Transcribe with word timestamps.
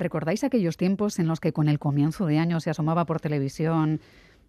¿Recordáis 0.00 0.44
aquellos 0.44 0.78
tiempos 0.78 1.18
en 1.18 1.26
los 1.26 1.40
que 1.40 1.52
con 1.52 1.68
el 1.68 1.78
comienzo 1.78 2.24
de 2.24 2.38
año 2.38 2.58
se 2.60 2.70
asomaba 2.70 3.04
por 3.04 3.20
televisión 3.20 4.00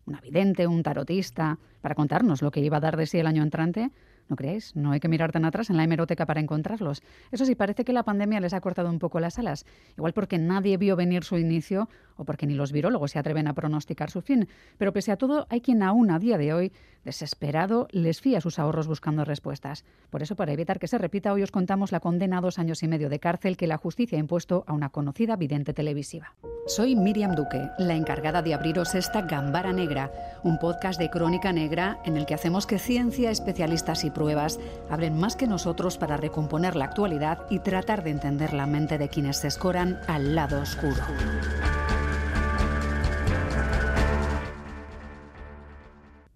un 0.06 0.20
vidente, 0.24 0.66
un 0.66 0.82
tarotista, 0.82 1.60
para 1.82 1.94
contarnos 1.94 2.42
lo 2.42 2.52
que 2.52 2.62
iba 2.62 2.78
a 2.78 2.80
dar 2.80 2.96
de 2.96 3.06
sí 3.06 3.20
el 3.20 3.28
año 3.28 3.44
entrante? 3.44 3.92
¿No 4.30 4.38
creéis? 4.38 4.74
No 4.78 4.94
hay 4.94 5.02
que 5.02 5.10
mirar 5.10 5.34
tan 5.34 5.44
atrás 5.44 5.70
en 5.70 5.76
la 5.76 5.84
hemeroteca 5.84 6.26
para 6.26 6.40
encontrarlos. 6.40 7.04
Eso 7.34 7.44
sí, 7.44 7.56
parece 7.56 7.84
que 7.84 7.92
la 7.92 8.04
pandemia 8.04 8.40
les 8.40 8.54
ha 8.54 8.62
cortado 8.62 8.90
un 8.90 8.98
poco 8.98 9.20
las 9.20 9.40
alas. 9.40 9.66
Igual 9.98 10.14
porque 10.14 10.38
nadie 10.38 10.78
vio 10.78 10.96
venir 10.96 11.26
su 11.26 11.38
inicio 11.38 11.90
porque 12.26 12.48
ni 12.48 12.54
los 12.54 12.72
virólogos 12.72 13.12
se 13.12 13.20
atreven 13.20 13.48
a 13.48 13.54
pronosticar 13.54 14.12
su 14.12 14.22
fin. 14.22 14.48
Pero 14.78 14.94
pese 14.94 15.12
a 15.12 15.18
todo, 15.18 15.48
hay 15.50 15.62
quien 15.62 15.84
aún 15.84 16.12
a 16.12 16.20
día 16.20 16.38
de 16.38 16.54
hoy, 16.54 16.72
desesperado, 17.04 17.88
les 17.92 18.22
fía 18.22 18.42
sus 18.42 18.60
ahorros 18.60 18.88
buscando 18.88 19.26
respuestas. 19.26 19.86
Por 20.10 20.22
eso, 20.22 20.36
para 20.36 20.54
evitar 20.54 20.80
que 20.80 20.88
se 20.88 20.98
repita, 20.98 21.34
hoy 21.34 21.44
os 21.44 21.52
contamos 21.52 21.92
la 21.92 22.00
condena 22.00 22.38
a 22.38 22.42
dos 22.42 22.60
años 22.60 22.84
y 22.84 22.88
medio 22.88 23.10
de 23.10 23.20
cárcel 23.20 23.58
que 23.58 23.68
la 23.68 23.78
justicia 23.78 24.18
ha 24.18 24.20
impuesto 24.20 24.64
a 24.68 24.74
una 24.74 24.90
conocida 24.90 25.36
vidente 25.36 25.74
televisiva. 25.74 26.36
Soy 26.68 26.96
Miriam 26.96 27.36
Duque, 27.36 27.70
la 27.80 27.96
encargada 27.96 28.42
de 28.42 28.54
abriros 28.54 28.94
esta 28.94 29.24
Gambara 29.24 29.74
Negra, 29.74 30.12
un 30.44 30.60
podcast 30.60 31.00
de 31.00 31.10
crónica 31.10 31.52
negra 31.52 32.00
en 32.06 32.18
el 32.18 32.26
que 32.26 32.36
hacemos 32.36 32.68
que 32.68 32.78
ciencia, 32.78 33.32
especialistas 33.32 34.04
y 34.04 34.12
pruebas 34.12 34.60
abren 34.90 35.18
más 35.18 35.36
que 35.36 35.48
nosotros 35.48 35.98
para 35.98 36.18
recomponer 36.18 36.76
la 36.76 36.86
actualidad 36.86 37.40
y 37.50 37.60
tratar 37.60 38.04
de 38.04 38.12
entender 38.12 38.54
la 38.54 38.68
mente 38.68 38.98
de 38.98 39.10
quienes 39.10 39.38
se 39.38 39.48
escoran 39.48 40.00
al 40.08 40.36
lado 40.36 40.62
oscuro. 40.62 41.02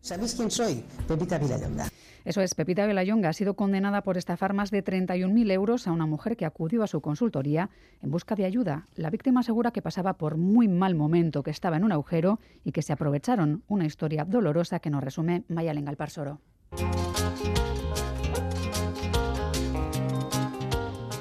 ¿Sabéis 0.05 0.36
quién 0.36 0.52
soy? 0.52 0.86
Pepita 1.08 1.40
Villayonga. 1.40 1.88
Eso 2.26 2.40
es, 2.41 2.54
Pepita 2.54 2.86
Villayonga 2.86 3.30
ha 3.30 3.34
sido 3.34 3.55
condenada 3.55 4.04
por 4.04 4.20
estafar 4.20 4.54
más 4.54 4.70
de 4.70 4.84
31.000 4.84 5.52
euros 5.52 5.88
a 5.88 5.91
una 5.91 6.05
mujer 6.05 6.38
que 6.38 6.45
acudió 6.45 6.84
a 6.84 6.88
su 6.88 7.02
consultoría 7.02 7.72
en 8.04 8.12
busca 8.12 8.36
de 8.36 8.45
ayuda. 8.45 8.86
La 8.94 9.09
víctima 9.09 9.40
asegura 9.40 9.72
que 9.72 9.81
pasaba 9.81 10.14
por 10.14 10.38
muy 10.38 10.68
mal 10.68 10.94
momento, 10.94 11.41
que 11.41 11.50
estaba 11.50 11.78
en 11.78 11.84
un 11.84 11.91
agujero 11.91 12.40
y 12.64 12.72
que 12.72 12.84
se 12.84 12.94
aprovecharon. 12.94 13.64
Una 13.67 13.88
historia 13.88 14.25
dolorosa 14.25 14.80
que 14.80 14.92
nos 14.92 15.03
resume 15.03 15.44
Maya 15.47 15.73
Lengalparsoro. 15.73 16.40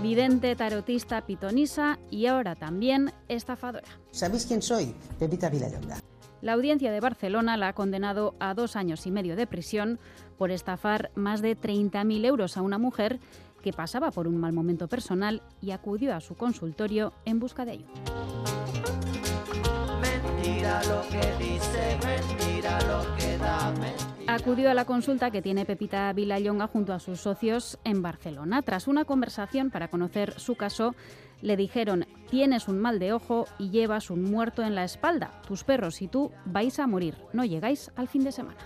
Vidente, 0.03 0.55
tarotista, 0.57 1.25
pitonisa 1.25 1.98
y 2.11 2.27
ahora 2.27 2.55
también 2.55 3.13
estafadora. 3.29 3.89
¿Sabéis 4.11 4.45
quién 4.45 4.61
soy? 4.61 4.95
Pepita 5.19 5.48
Villayonga. 5.48 6.01
La 6.45 6.53
audiencia 6.53 6.92
de 6.92 7.00
Barcelona 7.00 7.56
la 7.56 7.69
ha 7.69 7.73
condenado 7.73 8.34
a 8.39 8.53
dos 8.53 8.77
años 8.77 9.06
y 9.06 9.11
medio 9.11 9.34
de 9.34 9.47
prisión 9.47 9.98
por 10.37 10.51
estafar 10.51 11.11
más 11.14 11.41
de 11.41 11.56
30.000 11.56 12.27
euros 12.27 12.59
a 12.59 12.62
una 12.62 12.77
mujer 12.77 13.19
que 13.62 13.73
pasaba 13.73 14.11
por 14.11 14.28
un 14.28 14.36
mal 14.36 14.53
momento 14.53 14.86
personal 14.86 15.41
y 15.62 15.70
acudió 15.70 16.14
a 16.14 16.20
su 16.20 16.34
consultorio 16.34 17.14
en 17.25 17.41
busca 17.41 17.64
de 17.64 17.70
ayuda. 17.70 17.89
Acudió 24.27 24.70
a 24.70 24.75
la 24.75 24.84
consulta 24.84 25.31
que 25.31 25.41
tiene 25.41 25.64
Pepita 25.64 26.12
Vilayonga 26.12 26.67
junto 26.67 26.92
a 26.92 26.98
sus 26.98 27.20
socios 27.20 27.79
en 27.84 28.03
Barcelona. 28.03 28.61
Tras 28.61 28.86
una 28.86 29.06
conversación 29.06 29.70
para 29.70 29.89
conocer 29.89 30.39
su 30.39 30.56
caso, 30.56 30.95
le 31.43 31.57
dijeron, 31.57 32.07
tienes 32.31 32.69
un 32.69 32.79
mal 32.79 32.99
de 32.99 33.13
ojo 33.13 33.47
y 33.59 33.71
llevas 33.71 34.11
un 34.11 34.23
muerto 34.23 34.63
en 34.63 34.75
la 34.75 34.85
espalda. 34.85 35.43
Tus 35.47 35.65
perros 35.65 36.03
y 36.03 36.09
tú 36.09 36.33
vais 36.45 36.79
a 36.79 36.87
morir. 36.87 37.17
No 37.33 37.45
llegáis 37.45 37.91
al 37.97 38.09
fin 38.09 38.25
de 38.25 38.33
semana. 38.33 38.61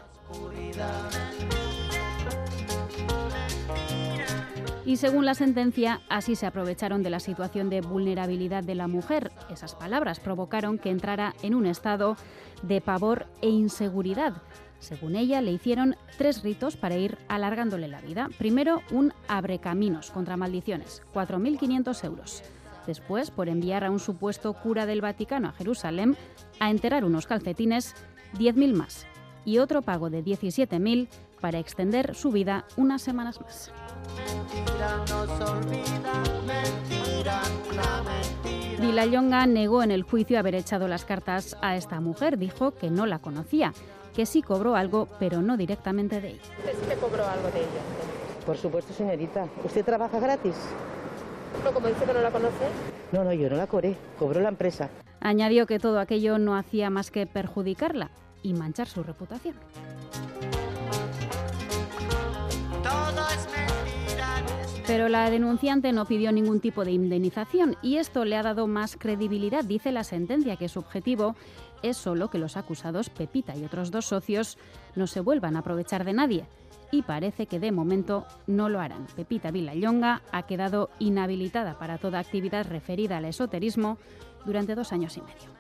Y 4.89 4.97
según 4.97 5.27
la 5.27 5.35
sentencia, 5.35 6.01
así 6.09 6.35
se 6.35 6.47
aprovecharon 6.47 7.03
de 7.03 7.11
la 7.11 7.21
situación 7.21 7.69
de 7.69 7.83
vulnerabilidad 7.83 8.65
de 8.65 8.75
la 8.75 8.89
mujer. 8.89 9.31
Esas 9.51 9.75
palabras 9.75 10.19
provocaron 10.19 10.79
que 10.79 10.89
entrara 10.89 11.35
en 11.43 11.55
un 11.55 11.67
estado 11.67 12.17
de 12.63 12.81
pavor 12.81 13.27
e 13.43 13.51
inseguridad. 13.51 14.41
Según 14.79 15.17
ella, 15.17 15.43
le 15.43 15.53
hicieron 15.53 15.97
tres 16.17 16.43
ritos 16.43 16.77
para 16.77 16.97
ir 16.97 17.19
alargándole 17.29 17.89
la 17.89 18.01
vida. 18.01 18.31
Primero, 18.39 18.81
un 18.91 19.13
abrecaminos 19.27 20.11
contra 20.11 20.39
maldiciones, 20.39 21.03
4.500 21.13 22.05
euros. 22.05 22.43
Después, 22.89 23.31
por 23.31 23.51
enviar 23.51 23.85
a 23.85 23.91
un 23.91 24.01
supuesto 24.01 24.55
cura 24.55 24.87
del 24.87 25.03
Vaticano 25.03 25.49
a 25.49 25.53
Jerusalén 25.53 26.17
a 26.59 26.71
enterar 26.71 27.05
unos 27.05 27.27
calcetines, 27.27 27.95
10.000 28.39 28.73
más. 28.73 29.07
Y 29.45 29.59
otro 29.59 29.83
pago 29.83 30.09
de 30.09 30.25
17.000 30.25 31.07
para 31.39 31.59
extender 31.59 32.15
su 32.15 32.33
vida 32.33 32.65
unas 32.79 33.03
semanas 33.03 33.43
más. 33.43 33.71
Vilayonga 38.81 39.47
negó 39.47 39.83
en 39.83 39.91
el 39.91 40.03
juicio 40.03 40.39
haber 40.39 40.55
echado 40.55 40.89
las 40.89 41.05
cartas 41.05 41.59
a 41.61 41.77
esta 41.77 42.01
mujer. 42.01 42.39
Dijo 42.39 42.71
que 42.71 42.89
no 42.89 43.05
la 43.05 43.19
conocía, 43.19 43.75
que 44.15 44.25
sí 44.25 44.41
cobró 44.41 44.77
algo, 44.77 45.09
pero 45.21 45.43
no 45.43 45.59
directamente 45.59 46.23
de 46.23 46.29
ella. 46.31 46.43
¿Usted 46.65 46.73
sí 46.73 46.97
cobró 46.99 47.27
algo 47.27 47.51
de 47.51 47.59
ella? 47.59 47.83
Por 48.47 48.57
supuesto, 48.57 48.95
señorita. 48.95 49.47
¿Usted 49.63 49.85
trabaja 49.85 50.19
gratis? 50.19 50.57
No, 51.65 51.73
como 51.73 51.89
dice 51.89 52.05
que 52.05 52.13
no 52.13 52.21
la 52.21 52.31
conoce. 52.31 52.67
No, 53.13 53.25
no, 53.25 53.33
yo 53.33 53.51
no 53.51 53.57
la 53.57 53.67
cobré. 53.67 53.97
Cobró 54.19 54.41
la 54.41 54.49
empresa. 54.49 54.91
Añadió 55.21 55.67
que 55.67 55.79
todo 55.79 55.99
aquello 55.99 56.39
no 56.39 56.57
hacía 56.57 56.91
más 56.91 57.11
que 57.11 57.27
perjudicarla 57.27 58.11
y 58.43 58.55
manchar 58.55 58.87
su 58.87 59.03
reputación. 59.03 59.57
Pero 64.87 65.11
la 65.11 65.29
denunciante 65.29 65.93
no 65.93 66.07
pidió 66.07 66.33
ningún 66.33 66.61
tipo 66.61 66.83
de 66.83 66.93
indemnización 66.93 67.77
y 67.83 67.97
esto 67.99 68.25
le 68.25 68.37
ha 68.37 68.43
dado 68.43 68.67
más 68.67 68.97
credibilidad, 68.97 69.63
dice 69.63 69.93
la 69.93 70.03
sentencia, 70.03 70.57
que 70.57 70.71
su 70.71 70.79
objetivo 70.79 71.37
es 71.83 71.99
solo 71.99 72.31
que 72.31 72.39
los 72.39 72.57
acusados, 72.57 73.11
Pepita 73.11 73.55
y 73.55 73.65
otros 73.65 73.91
dos 73.91 74.07
socios, 74.07 74.57
no 74.97 75.07
se 75.07 75.21
vuelvan 75.21 75.57
a 75.57 75.59
aprovechar 75.59 76.07
de 76.07 76.15
nadie. 76.15 76.47
Y 76.91 77.03
parece 77.03 77.47
que 77.47 77.61
de 77.61 77.71
momento 77.71 78.27
no 78.47 78.69
lo 78.69 78.81
harán. 78.81 79.07
Pepita 79.15 79.51
Vilayonga 79.51 80.23
ha 80.33 80.43
quedado 80.45 80.91
inhabilitada 80.99 81.79
para 81.79 81.99
toda 81.99 82.19
actividad 82.19 82.67
referida 82.67 83.19
al 83.19 83.27
esoterismo 83.27 83.99
durante 84.45 84.75
dos 84.75 84.93
años 84.93 85.17
y 85.17 85.23
medio. 85.23 85.59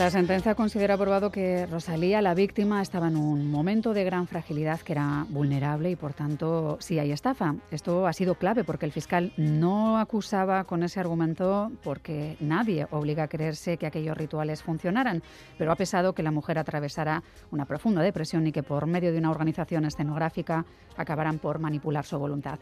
La 0.00 0.08
sentencia 0.08 0.54
considera 0.54 0.96
probado 0.96 1.30
que 1.30 1.66
Rosalía, 1.66 2.22
la 2.22 2.32
víctima, 2.32 2.80
estaba 2.80 3.08
en 3.08 3.18
un 3.18 3.50
momento 3.50 3.92
de 3.92 4.02
gran 4.02 4.26
fragilidad, 4.26 4.80
que 4.80 4.92
era 4.92 5.26
vulnerable 5.28 5.90
y 5.90 5.96
por 5.96 6.14
tanto 6.14 6.78
sí 6.80 6.98
hay 6.98 7.12
estafa. 7.12 7.54
Esto 7.70 8.06
ha 8.06 8.14
sido 8.14 8.36
clave 8.36 8.64
porque 8.64 8.86
el 8.86 8.92
fiscal 8.92 9.34
no 9.36 9.98
acusaba 9.98 10.64
con 10.64 10.82
ese 10.84 11.00
argumento 11.00 11.70
porque 11.84 12.38
nadie 12.40 12.86
obliga 12.92 13.24
a 13.24 13.28
creerse 13.28 13.76
que 13.76 13.84
aquellos 13.84 14.16
rituales 14.16 14.62
funcionaran, 14.62 15.22
pero 15.58 15.70
ha 15.70 15.76
pesado 15.76 16.14
que 16.14 16.22
la 16.22 16.30
mujer 16.30 16.58
atravesara 16.58 17.22
una 17.50 17.66
profunda 17.66 18.00
depresión 18.00 18.46
y 18.46 18.52
que 18.52 18.62
por 18.62 18.86
medio 18.86 19.12
de 19.12 19.18
una 19.18 19.30
organización 19.30 19.84
escenográfica 19.84 20.64
acabaran 20.96 21.38
por 21.38 21.58
manipular 21.58 22.06
su 22.06 22.18
voluntad. 22.18 22.58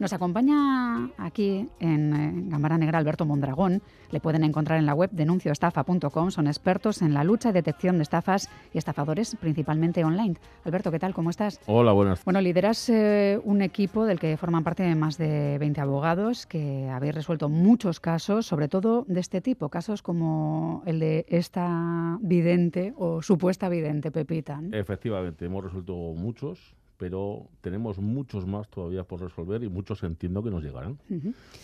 Nos 0.00 0.14
acompaña 0.14 1.10
aquí 1.18 1.68
en 1.78 2.14
eh, 2.14 2.32
Gambara 2.48 2.78
Negra 2.78 2.98
Alberto 2.98 3.26
Mondragón. 3.26 3.82
Le 4.10 4.18
pueden 4.18 4.44
encontrar 4.44 4.78
en 4.78 4.86
la 4.86 4.94
web 4.94 5.10
denuncioestafa.com. 5.12 6.30
Son 6.30 6.46
expertos 6.46 7.02
en 7.02 7.12
la 7.12 7.22
lucha 7.22 7.50
y 7.50 7.52
detección 7.52 7.98
de 7.98 8.04
estafas 8.04 8.48
y 8.72 8.78
estafadores, 8.78 9.36
principalmente 9.36 10.02
online. 10.02 10.36
Alberto, 10.64 10.90
¿qué 10.90 10.98
tal? 10.98 11.12
¿Cómo 11.12 11.28
estás? 11.28 11.60
Hola, 11.66 11.92
buenas. 11.92 12.24
Bueno, 12.24 12.40
lideras 12.40 12.88
eh, 12.88 13.38
un 13.44 13.60
equipo 13.60 14.06
del 14.06 14.18
que 14.18 14.38
forman 14.38 14.64
parte 14.64 14.84
de 14.84 14.94
más 14.94 15.18
de 15.18 15.58
20 15.58 15.82
abogados 15.82 16.46
que 16.46 16.88
habéis 16.88 17.14
resuelto 17.14 17.50
muchos 17.50 18.00
casos, 18.00 18.46
sobre 18.46 18.68
todo 18.68 19.04
de 19.06 19.20
este 19.20 19.42
tipo, 19.42 19.68
casos 19.68 20.00
como 20.00 20.82
el 20.86 20.98
de 20.98 21.26
esta 21.28 22.16
vidente 22.22 22.94
o 22.96 23.20
supuesta 23.20 23.68
vidente 23.68 24.10
Pepita. 24.10 24.62
Efectivamente, 24.72 25.44
hemos 25.44 25.62
resuelto 25.62 25.94
muchos 26.16 26.74
pero 27.00 27.48
tenemos 27.62 27.98
muchos 27.98 28.46
más 28.46 28.68
todavía 28.68 29.04
por 29.04 29.22
resolver 29.22 29.62
y 29.62 29.70
muchos 29.70 30.02
entiendo 30.02 30.42
que 30.42 30.50
nos 30.50 30.62
llegarán, 30.62 30.98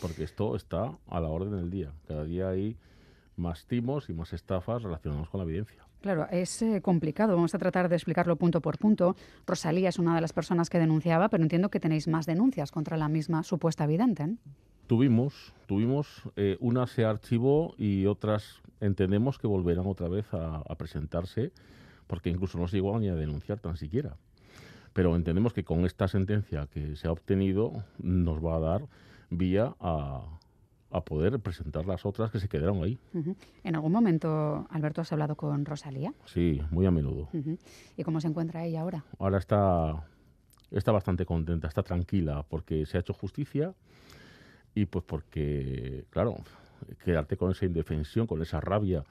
porque 0.00 0.24
esto 0.24 0.56
está 0.56 0.96
a 1.06 1.20
la 1.20 1.28
orden 1.28 1.54
del 1.56 1.70
día. 1.70 1.92
Cada 2.08 2.24
día 2.24 2.48
hay 2.48 2.78
más 3.36 3.66
timos 3.66 4.08
y 4.08 4.14
más 4.14 4.32
estafas 4.32 4.82
relacionadas 4.82 5.28
con 5.28 5.40
la 5.40 5.44
evidencia. 5.44 5.84
Claro, 6.00 6.26
es 6.30 6.62
eh, 6.62 6.80
complicado. 6.80 7.34
Vamos 7.34 7.54
a 7.54 7.58
tratar 7.58 7.90
de 7.90 7.96
explicarlo 7.96 8.36
punto 8.36 8.62
por 8.62 8.78
punto. 8.78 9.14
Rosalía 9.46 9.90
es 9.90 9.98
una 9.98 10.14
de 10.14 10.22
las 10.22 10.32
personas 10.32 10.70
que 10.70 10.78
denunciaba, 10.78 11.28
pero 11.28 11.42
entiendo 11.42 11.68
que 11.68 11.80
tenéis 11.80 12.08
más 12.08 12.24
denuncias 12.24 12.70
contra 12.70 12.96
la 12.96 13.08
misma 13.10 13.42
supuesta 13.42 13.84
evidente. 13.84 14.22
¿eh? 14.22 14.36
Tuvimos, 14.86 15.52
tuvimos, 15.66 16.22
eh, 16.36 16.56
una 16.60 16.86
se 16.86 17.04
archivó 17.04 17.74
y 17.76 18.06
otras 18.06 18.62
entendemos 18.80 19.36
que 19.36 19.48
volverán 19.48 19.86
otra 19.86 20.08
vez 20.08 20.32
a, 20.32 20.62
a 20.66 20.74
presentarse, 20.76 21.52
porque 22.06 22.30
incluso 22.30 22.58
no 22.58 22.68
se 22.68 22.76
llegó 22.76 22.98
ni 22.98 23.10
a 23.10 23.14
denunciar 23.14 23.58
tan 23.58 23.76
siquiera. 23.76 24.16
Pero 24.96 25.14
entendemos 25.14 25.52
que 25.52 25.62
con 25.62 25.84
esta 25.84 26.08
sentencia 26.08 26.68
que 26.72 26.96
se 26.96 27.06
ha 27.06 27.12
obtenido 27.12 27.84
nos 27.98 28.42
va 28.42 28.56
a 28.56 28.60
dar 28.60 28.88
vía 29.28 29.74
a, 29.78 30.38
a 30.90 31.04
poder 31.04 31.38
presentar 31.40 31.84
las 31.84 32.06
otras 32.06 32.30
que 32.30 32.40
se 32.40 32.48
quedaron 32.48 32.82
ahí. 32.82 32.98
¿En 33.62 33.74
algún 33.74 33.92
momento, 33.92 34.66
Alberto, 34.70 35.02
has 35.02 35.12
hablado 35.12 35.36
con 35.36 35.66
Rosalía? 35.66 36.14
Sí, 36.24 36.62
muy 36.70 36.86
a 36.86 36.90
menudo. 36.90 37.28
¿Y 37.94 38.04
cómo 38.04 38.22
se 38.22 38.28
encuentra 38.28 38.64
ella 38.64 38.80
ahora? 38.80 39.04
Ahora 39.18 39.36
está, 39.36 40.02
está 40.70 40.92
bastante 40.92 41.26
contenta, 41.26 41.68
está 41.68 41.82
tranquila 41.82 42.46
porque 42.48 42.86
se 42.86 42.96
ha 42.96 43.00
hecho 43.00 43.12
justicia 43.12 43.74
y 44.74 44.86
pues 44.86 45.04
porque, 45.04 46.06
claro, 46.08 46.36
quedarte 47.04 47.36
con 47.36 47.50
esa 47.50 47.66
indefensión, 47.66 48.26
con 48.26 48.40
esa 48.40 48.60
rabia 48.60 49.04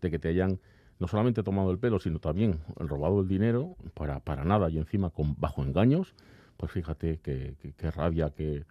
de 0.00 0.10
que 0.10 0.18
te 0.18 0.30
hayan 0.30 0.58
no 0.98 1.08
solamente 1.08 1.42
tomado 1.42 1.70
el 1.70 1.78
pelo, 1.78 1.98
sino 1.98 2.18
también 2.18 2.60
robado 2.76 3.20
el 3.20 3.28
dinero 3.28 3.76
para, 3.94 4.20
para 4.20 4.44
nada 4.44 4.68
y 4.70 4.78
encima 4.78 5.10
con 5.10 5.34
bajo 5.38 5.62
engaños, 5.62 6.14
pues 6.56 6.72
fíjate 6.72 7.20
qué 7.20 7.90
rabia, 7.90 8.30
que 8.30 8.64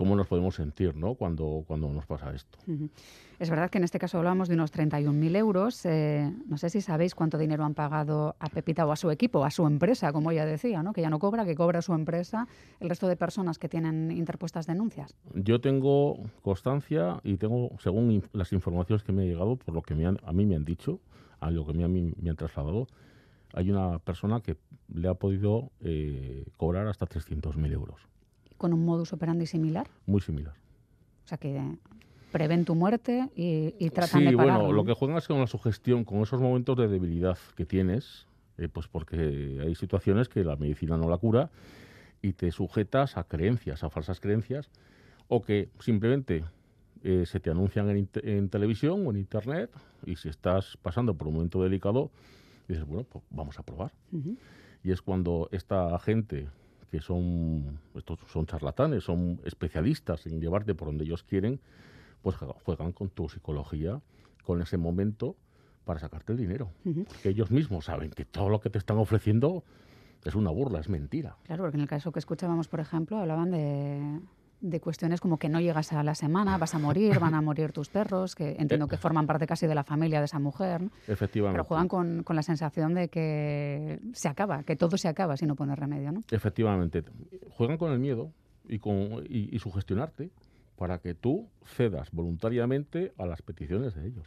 cómo 0.00 0.16
nos 0.16 0.28
podemos 0.28 0.54
sentir 0.54 0.96
¿no? 0.96 1.14
cuando, 1.14 1.62
cuando 1.66 1.86
nos 1.92 2.06
pasa 2.06 2.32
esto. 2.34 2.56
Es 3.38 3.50
verdad 3.50 3.68
que 3.68 3.76
en 3.76 3.84
este 3.84 3.98
caso 3.98 4.16
hablamos 4.16 4.48
de 4.48 4.54
unos 4.54 4.72
31.000 4.72 5.36
euros. 5.36 5.84
Eh, 5.84 6.32
no 6.46 6.56
sé 6.56 6.70
si 6.70 6.80
sabéis 6.80 7.14
cuánto 7.14 7.36
dinero 7.36 7.66
han 7.66 7.74
pagado 7.74 8.34
a 8.38 8.48
Pepita 8.48 8.86
o 8.86 8.92
a 8.92 8.96
su 8.96 9.10
equipo, 9.10 9.44
a 9.44 9.50
su 9.50 9.66
empresa, 9.66 10.10
como 10.10 10.30
ella 10.30 10.46
decía, 10.46 10.82
¿no? 10.82 10.94
que 10.94 11.02
ya 11.02 11.10
no 11.10 11.18
cobra, 11.18 11.44
que 11.44 11.54
cobra 11.54 11.82
su 11.82 11.92
empresa, 11.92 12.48
el 12.80 12.88
resto 12.88 13.08
de 13.08 13.16
personas 13.16 13.58
que 13.58 13.68
tienen 13.68 14.10
interpuestas 14.10 14.66
denuncias. 14.66 15.14
Yo 15.34 15.60
tengo 15.60 16.16
constancia 16.40 17.20
y 17.22 17.36
tengo, 17.36 17.68
según 17.78 18.10
in- 18.10 18.24
las 18.32 18.54
informaciones 18.54 19.02
que 19.02 19.12
me 19.12 19.20
han 19.24 19.28
llegado, 19.28 19.56
por 19.56 19.74
lo 19.74 19.82
que 19.82 19.94
me 19.94 20.06
han- 20.06 20.16
a 20.24 20.32
mí 20.32 20.46
me 20.46 20.56
han 20.56 20.64
dicho, 20.64 20.98
a 21.40 21.50
lo 21.50 21.66
que 21.66 21.74
me, 21.74 21.84
a 21.84 21.88
mí 21.88 22.14
me 22.18 22.30
han 22.30 22.36
trasladado, 22.36 22.86
hay 23.52 23.70
una 23.70 23.98
persona 23.98 24.40
que 24.40 24.56
le 24.88 25.08
ha 25.08 25.14
podido 25.14 25.72
eh, 25.82 26.46
cobrar 26.56 26.86
hasta 26.86 27.04
300.000 27.04 27.70
euros. 27.72 28.00
Con 28.60 28.74
un 28.74 28.84
modus 28.84 29.14
operandi 29.14 29.46
similar. 29.46 29.88
Muy 30.04 30.20
similar. 30.20 30.52
O 31.24 31.28
sea 31.28 31.38
que 31.38 31.78
prevén 32.30 32.66
tu 32.66 32.74
muerte 32.74 33.30
y, 33.34 33.74
y 33.78 33.88
tratan 33.88 34.20
sí, 34.20 34.26
de 34.26 34.36
pagarlo. 34.36 34.64
bueno, 34.64 34.72
lo 34.74 34.84
que 34.84 34.92
juegan 34.92 35.16
es 35.16 35.26
con 35.26 35.40
la 35.40 35.46
sugestión, 35.46 36.04
con 36.04 36.20
esos 36.20 36.42
momentos 36.42 36.76
de 36.76 36.86
debilidad 36.86 37.38
que 37.56 37.64
tienes, 37.64 38.26
eh, 38.58 38.68
pues 38.68 38.86
porque 38.86 39.60
hay 39.64 39.74
situaciones 39.74 40.28
que 40.28 40.44
la 40.44 40.56
medicina 40.56 40.98
no 40.98 41.08
la 41.08 41.16
cura 41.16 41.48
y 42.20 42.34
te 42.34 42.52
sujetas 42.52 43.16
a 43.16 43.24
creencias, 43.24 43.82
a 43.82 43.88
falsas 43.88 44.20
creencias, 44.20 44.68
o 45.28 45.40
que 45.40 45.70
simplemente 45.78 46.44
eh, 47.02 47.24
se 47.24 47.40
te 47.40 47.50
anuncian 47.50 47.88
en, 47.88 48.48
televisión 48.50 49.06
o 49.06 49.10
en 49.10 49.16
internet 49.16 49.70
y 50.04 50.16
si 50.16 50.28
estás 50.28 50.76
pasando 50.82 51.14
por 51.14 51.28
un 51.28 51.34
momento 51.36 51.62
delicado, 51.62 52.10
dices, 52.68 52.84
bueno, 52.84 53.04
pues 53.04 53.24
vamos 53.30 53.58
a 53.58 53.62
probar. 53.62 53.92
Y 54.84 54.90
es 54.90 55.00
cuando 55.00 55.48
esta 55.50 55.98
gente, 55.98 56.48
que 56.90 57.00
son, 57.00 57.78
estos 57.94 58.18
son 58.32 58.46
charlatanes, 58.46 59.04
son 59.04 59.40
especialistas 59.44 60.26
en 60.26 60.40
llevarte 60.40 60.74
por 60.74 60.88
donde 60.88 61.04
ellos 61.04 61.22
quieren, 61.22 61.60
pues 62.22 62.36
juega- 62.36 62.54
juegan 62.64 62.92
con 62.92 63.08
tu 63.10 63.28
psicología, 63.28 64.00
con 64.44 64.60
ese 64.60 64.76
momento, 64.76 65.36
para 65.84 66.00
sacarte 66.00 66.32
el 66.32 66.38
dinero. 66.38 66.70
Que 67.22 67.30
ellos 67.30 67.50
mismos 67.50 67.84
saben 67.86 68.10
que 68.10 68.24
todo 68.24 68.48
lo 68.48 68.60
que 68.60 68.70
te 68.70 68.78
están 68.78 68.98
ofreciendo 68.98 69.64
es 70.24 70.34
una 70.34 70.50
burla, 70.50 70.80
es 70.80 70.88
mentira. 70.88 71.36
Claro, 71.44 71.62
porque 71.64 71.76
en 71.76 71.82
el 71.82 71.88
caso 71.88 72.12
que 72.12 72.18
escuchábamos, 72.18 72.68
por 72.68 72.80
ejemplo, 72.80 73.16
hablaban 73.18 73.50
de, 73.50 74.20
de 74.60 74.80
cuestiones 74.80 75.20
como 75.20 75.38
que 75.38 75.48
no 75.48 75.60
llegas 75.60 75.92
a 75.92 76.02
la 76.02 76.14
semana, 76.14 76.58
vas 76.58 76.74
a 76.74 76.78
morir, 76.78 77.18
van 77.18 77.34
a 77.34 77.40
morir 77.42 77.72
tus 77.72 77.88
perros, 77.88 78.34
que 78.34 78.56
entiendo 78.58 78.86
que 78.88 78.96
forman 78.96 79.26
parte 79.26 79.46
casi 79.46 79.66
de 79.66 79.74
la 79.74 79.84
familia 79.84 80.18
de 80.18 80.26
esa 80.26 80.38
mujer, 80.38 80.82
¿no? 80.82 80.90
Efectivamente. 81.08 81.54
pero 81.56 81.64
juegan 81.64 81.88
con, 81.88 82.22
con 82.22 82.36
la 82.36 82.42
sensación 82.42 82.94
de 82.94 83.08
que 83.08 83.98
se 84.12 84.28
acaba, 84.28 84.62
que 84.62 84.76
todo 84.76 84.96
se 84.98 85.08
acaba 85.08 85.36
si 85.36 85.46
no 85.46 85.56
pones 85.56 85.78
remedio, 85.78 86.12
¿no? 86.12 86.20
Efectivamente. 86.30 87.02
Juegan 87.50 87.78
con 87.78 87.92
el 87.92 87.98
miedo 87.98 88.32
y, 88.68 88.78
con, 88.78 89.24
y, 89.28 89.54
y 89.54 89.58
sugestionarte 89.58 90.30
para 90.76 90.98
que 90.98 91.14
tú 91.14 91.48
cedas 91.64 92.10
voluntariamente 92.12 93.12
a 93.18 93.26
las 93.26 93.42
peticiones 93.42 93.94
de 93.94 94.06
ellos. 94.06 94.26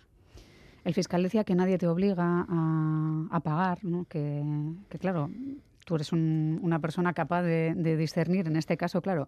El 0.85 0.93
fiscal 0.93 1.23
decía 1.23 1.43
que 1.43 1.55
nadie 1.55 1.77
te 1.77 1.87
obliga 1.87 2.45
a, 2.49 3.27
a 3.31 3.39
pagar, 3.39 3.83
¿no? 3.85 4.05
que, 4.05 4.43
que, 4.89 4.99
claro, 4.99 5.29
tú 5.85 5.95
eres 5.95 6.11
un- 6.11 6.59
una 6.61 6.79
persona 6.79 7.13
capaz 7.13 7.41
de, 7.43 7.73
de 7.75 7.95
discernir. 7.97 8.47
En 8.47 8.55
este 8.57 8.75
caso, 8.77 9.01
claro, 9.01 9.27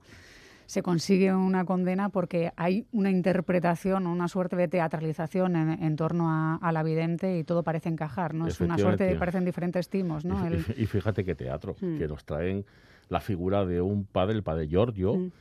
se 0.65 0.81
consigue 0.81 1.33
una 1.33 1.65
condena 1.65 2.09
porque 2.09 2.51
hay 2.55 2.85
una 2.91 3.09
interpretación, 3.11 4.07
una 4.07 4.27
suerte 4.27 4.55
de 4.55 4.67
teatralización 4.67 5.55
en, 5.55 5.83
en 5.83 5.95
torno 5.95 6.29
a, 6.29 6.55
a 6.55 6.71
la 6.71 6.83
vidente 6.83 7.37
y 7.37 7.43
todo 7.43 7.63
parece 7.63 7.89
encajar, 7.89 8.33
¿no? 8.33 8.47
Es 8.47 8.59
una 8.61 8.77
suerte 8.77 9.03
de 9.05 9.15
parecen 9.15 9.45
diferentes 9.45 9.89
timos, 9.89 10.25
¿no? 10.25 10.35
Y, 10.77 10.85
fíjate 10.85 11.23
qué 11.23 11.35
teatro, 11.35 11.75
Mm. 11.81 11.97
que 11.97 12.07
nos 12.07 12.25
traen 12.25 12.65
la 13.09 13.19
figura 13.19 13.65
de 13.65 13.81
un 13.81 14.05
padre, 14.05 14.35
el 14.35 14.43
padre 14.43 14.67
Giorgio, 14.67 15.15
Mm. 15.15 15.31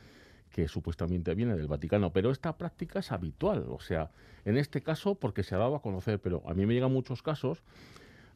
que 0.51 0.67
supuestamente 0.67 1.33
viene 1.35 1.55
del 1.55 1.67
Vaticano, 1.67 2.11
pero 2.11 2.31
esta 2.31 2.55
práctica 2.57 2.99
es 2.99 3.11
habitual, 3.11 3.65
o 3.69 3.79
sea, 3.79 4.11
en 4.45 4.57
este 4.57 4.81
caso 4.81 5.15
porque 5.15 5.43
se 5.43 5.55
ha 5.55 5.57
dado 5.57 5.75
a 5.75 5.81
conocer, 5.81 6.19
pero 6.19 6.43
a 6.47 6.53
mí 6.53 6.65
me 6.65 6.73
llegan 6.73 6.93
muchos 6.93 7.21
casos 7.21 7.61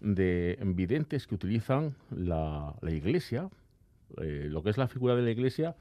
de 0.01 0.57
videntes 0.65 1.27
que 1.27 1.36
utilizan 1.36 1.95
la, 2.09 2.74
la 2.81 2.91
iglesia, 2.91 3.50
eh, 4.18 4.47
lo 4.50 4.63
que 4.63 4.69
es 4.69 4.77
la 4.77 4.88
figura 4.88 5.15
de 5.15 5.21
la 5.21 5.31
iglesia, 5.31 5.75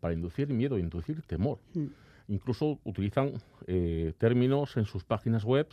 para 0.00 0.14
inducir 0.14 0.48
miedo, 0.48 0.78
inducir 0.78 1.22
temor. 1.22 1.58
Mm. 1.74 1.86
Incluso 2.28 2.78
utilizan 2.84 3.32
eh, 3.66 4.12
términos 4.18 4.76
en 4.76 4.84
sus 4.84 5.04
páginas 5.04 5.44
web 5.44 5.66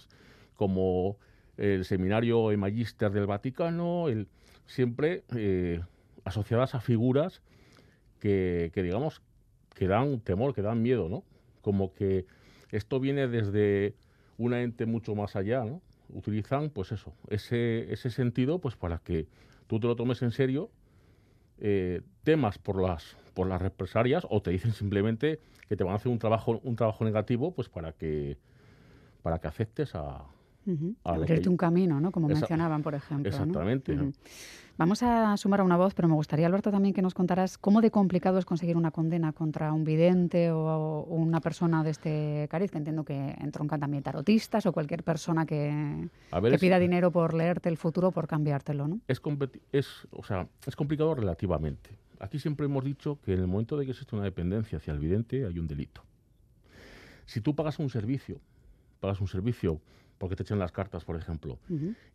como 0.55 1.17
el 1.57 1.85
seminario 1.85 2.51
e 2.51 2.57
Magister 2.57 3.11
del 3.11 3.27
Vaticano, 3.27 4.07
el, 4.07 4.27
siempre 4.65 5.23
eh, 5.35 5.81
asociadas 6.23 6.75
a 6.75 6.79
figuras 6.79 7.41
que, 8.19 8.71
que, 8.73 8.83
digamos, 8.83 9.21
que 9.73 9.87
dan 9.87 10.19
temor, 10.21 10.53
que 10.53 10.61
dan 10.61 10.81
miedo, 10.81 11.09
¿no? 11.09 11.23
Como 11.61 11.93
que 11.93 12.25
esto 12.71 12.99
viene 12.99 13.27
desde 13.27 13.95
una 14.37 14.61
ente 14.61 14.85
mucho 14.85 15.15
más 15.15 15.35
allá, 15.35 15.63
¿no? 15.63 15.81
Utilizan, 16.09 16.69
pues 16.69 16.91
eso, 16.91 17.13
ese, 17.29 17.91
ese 17.91 18.09
sentido, 18.09 18.59
pues 18.59 18.75
para 18.75 18.99
que 18.99 19.27
tú 19.67 19.79
te 19.79 19.87
lo 19.87 19.95
tomes 19.95 20.21
en 20.21 20.31
serio, 20.31 20.69
eh, 21.59 22.01
temas 22.23 22.57
por 22.57 22.81
las, 22.81 23.15
por 23.33 23.47
las 23.47 23.61
represalias 23.61 24.25
o 24.29 24.41
te 24.41 24.51
dicen 24.51 24.73
simplemente 24.73 25.39
que 25.67 25.75
te 25.75 25.83
van 25.83 25.93
a 25.93 25.95
hacer 25.97 26.11
un 26.11 26.19
trabajo, 26.19 26.59
un 26.63 26.75
trabajo 26.75 27.03
negativo, 27.05 27.51
pues 27.51 27.69
para 27.69 27.93
que, 27.93 28.37
para 29.23 29.39
que 29.39 29.47
aceptes 29.47 29.95
a, 29.95 30.25
Abrirte 31.03 31.41
que- 31.41 31.49
un 31.49 31.57
camino, 31.57 31.99
¿no? 31.99 32.11
Como 32.11 32.27
Esa- 32.27 32.39
mencionaban, 32.39 32.81
por 32.83 32.95
ejemplo. 32.95 33.29
Exactamente. 33.29 33.97
Vamos 34.77 35.03
a 35.03 35.37
sumar 35.37 35.61
a 35.61 35.63
una 35.63 35.77
voz, 35.77 35.93
pero 35.93 36.09
me 36.09 36.15
gustaría, 36.15 36.47
Alberto, 36.47 36.69
también 36.69 36.93
que 36.93 37.01
nos 37.01 37.13
contaras 37.13 37.57
cómo 37.57 37.79
de 37.79 37.91
complicado 37.91 38.37
es 38.39 38.43
conseguir 38.45 38.75
una 38.75 38.91
condena 38.91 39.31
contra 39.31 39.71
un 39.71 39.85
vidente 39.85 40.51
o, 40.51 41.03
una 41.07 41.39
persona 41.39 41.81
de 41.81 41.91
este 41.91 42.47
cariz, 42.51 42.71
que 42.71 42.79
entiendo 42.79 43.05
que 43.05 43.35
entroncan 43.39 43.79
también 43.79 44.03
tarotistas 44.03 44.65
o 44.65 44.73
cualquier 44.73 45.03
persona 45.03 45.45
que, 45.45 46.09
A 46.31 46.39
ver, 46.41 46.51
que 46.51 46.55
es- 46.55 46.61
pida 46.61 46.77
dinero 46.77 47.09
por 47.09 47.33
leerte 47.33 47.69
el 47.69 47.77
futuro 47.77 48.09
o 48.09 48.11
por 48.11 48.27
cambiártelo, 48.27 48.87
¿no? 48.89 48.99
es, 49.07 49.21
es, 49.71 50.07
o 50.11 50.23
sea, 50.25 50.49
es 50.67 50.75
complicado 50.75 51.15
relativamente. 51.15 51.91
Aquí 52.19 52.39
siempre 52.39 52.65
hemos 52.65 52.83
dicho 52.83 53.17
que 53.23 53.33
en 53.33 53.39
el 53.41 53.47
momento 53.47 53.77
de 53.77 53.85
que 53.85 53.91
existe 53.91 54.13
una 54.13 54.25
dependencia 54.25 54.77
hacia 54.79 54.91
el 54.93 54.99
vidente 54.99 55.45
hay 55.45 55.57
un 55.57 55.67
delito. 55.67 56.01
Si 57.25 57.39
tú 57.39 57.55
pagas 57.55 57.79
un 57.79 57.89
servicio, 57.89 58.39
pagas 59.05 59.21
un 59.21 59.27
servicio 59.27 59.79
porque 60.17 60.35
te 60.35 60.43
echan 60.43 60.59
las 60.59 60.71
cartas, 60.71 61.03
por 61.05 61.15
ejemplo, 61.15 61.59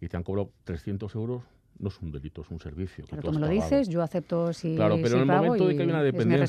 y 0.00 0.08
te 0.08 0.16
han 0.16 0.22
cobrado 0.22 0.50
300 0.64 1.14
euros, 1.14 1.42
no 1.78 1.88
es 1.88 1.98
un 2.00 2.10
delito, 2.10 2.42
es 2.42 2.50
un 2.50 2.58
servicio. 2.58 3.04
que 3.04 3.10
Claro, 3.10 3.22
tú 3.22 3.28
has 3.28 3.34
me 3.36 3.40
lo 3.40 3.46
dices, 3.48 3.88
yo 3.88 4.02
acepto 4.02 4.52
si, 4.52 4.74
Claro, 4.74 4.96
pero 4.96 5.08
si 5.08 5.14
en 5.14 5.20
el 5.22 5.26
pago 5.28 5.44
momento 5.46 5.68
de 5.68 5.76
que 5.76 5.82
hay 5.82 5.88
una 5.88 6.02
dependencia, 6.02 6.46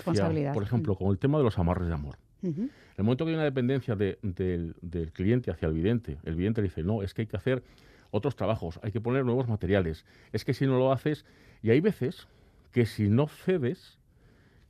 por 0.53 0.63
ejemplo, 0.63 0.95
con 0.95 1.11
el 1.11 1.17
tema 1.19 1.37
de 1.37 1.43
los 1.43 1.59
amarres 1.59 1.87
de 1.87 1.93
amor, 1.93 2.17
en 2.41 2.71
el 2.97 3.03
momento 3.03 3.25
que 3.25 3.29
hay 3.31 3.35
una 3.35 3.43
dependencia 3.43 3.95
de- 3.95 4.17
del, 4.23 4.75
del 4.81 5.11
cliente 5.11 5.51
hacia 5.51 5.67
el 5.67 5.73
vidente, 5.73 6.17
el 6.23 6.35
vidente 6.35 6.61
le 6.61 6.67
dice, 6.69 6.83
no, 6.83 7.03
es 7.03 7.13
que 7.13 7.21
hay 7.21 7.27
que 7.27 7.37
hacer 7.37 7.63
otros 8.09 8.35
trabajos, 8.35 8.79
hay 8.83 8.91
que 8.91 8.99
poner 8.99 9.23
nuevos 9.25 9.47
materiales, 9.47 10.05
es 10.33 10.43
que 10.43 10.53
si 10.53 10.65
no 10.65 10.77
lo 10.79 10.91
haces, 10.91 11.25
y 11.61 11.69
hay 11.69 11.79
veces 11.81 12.27
que 12.71 12.85
si 12.85 13.09
no 13.09 13.27
cedes, 13.27 13.99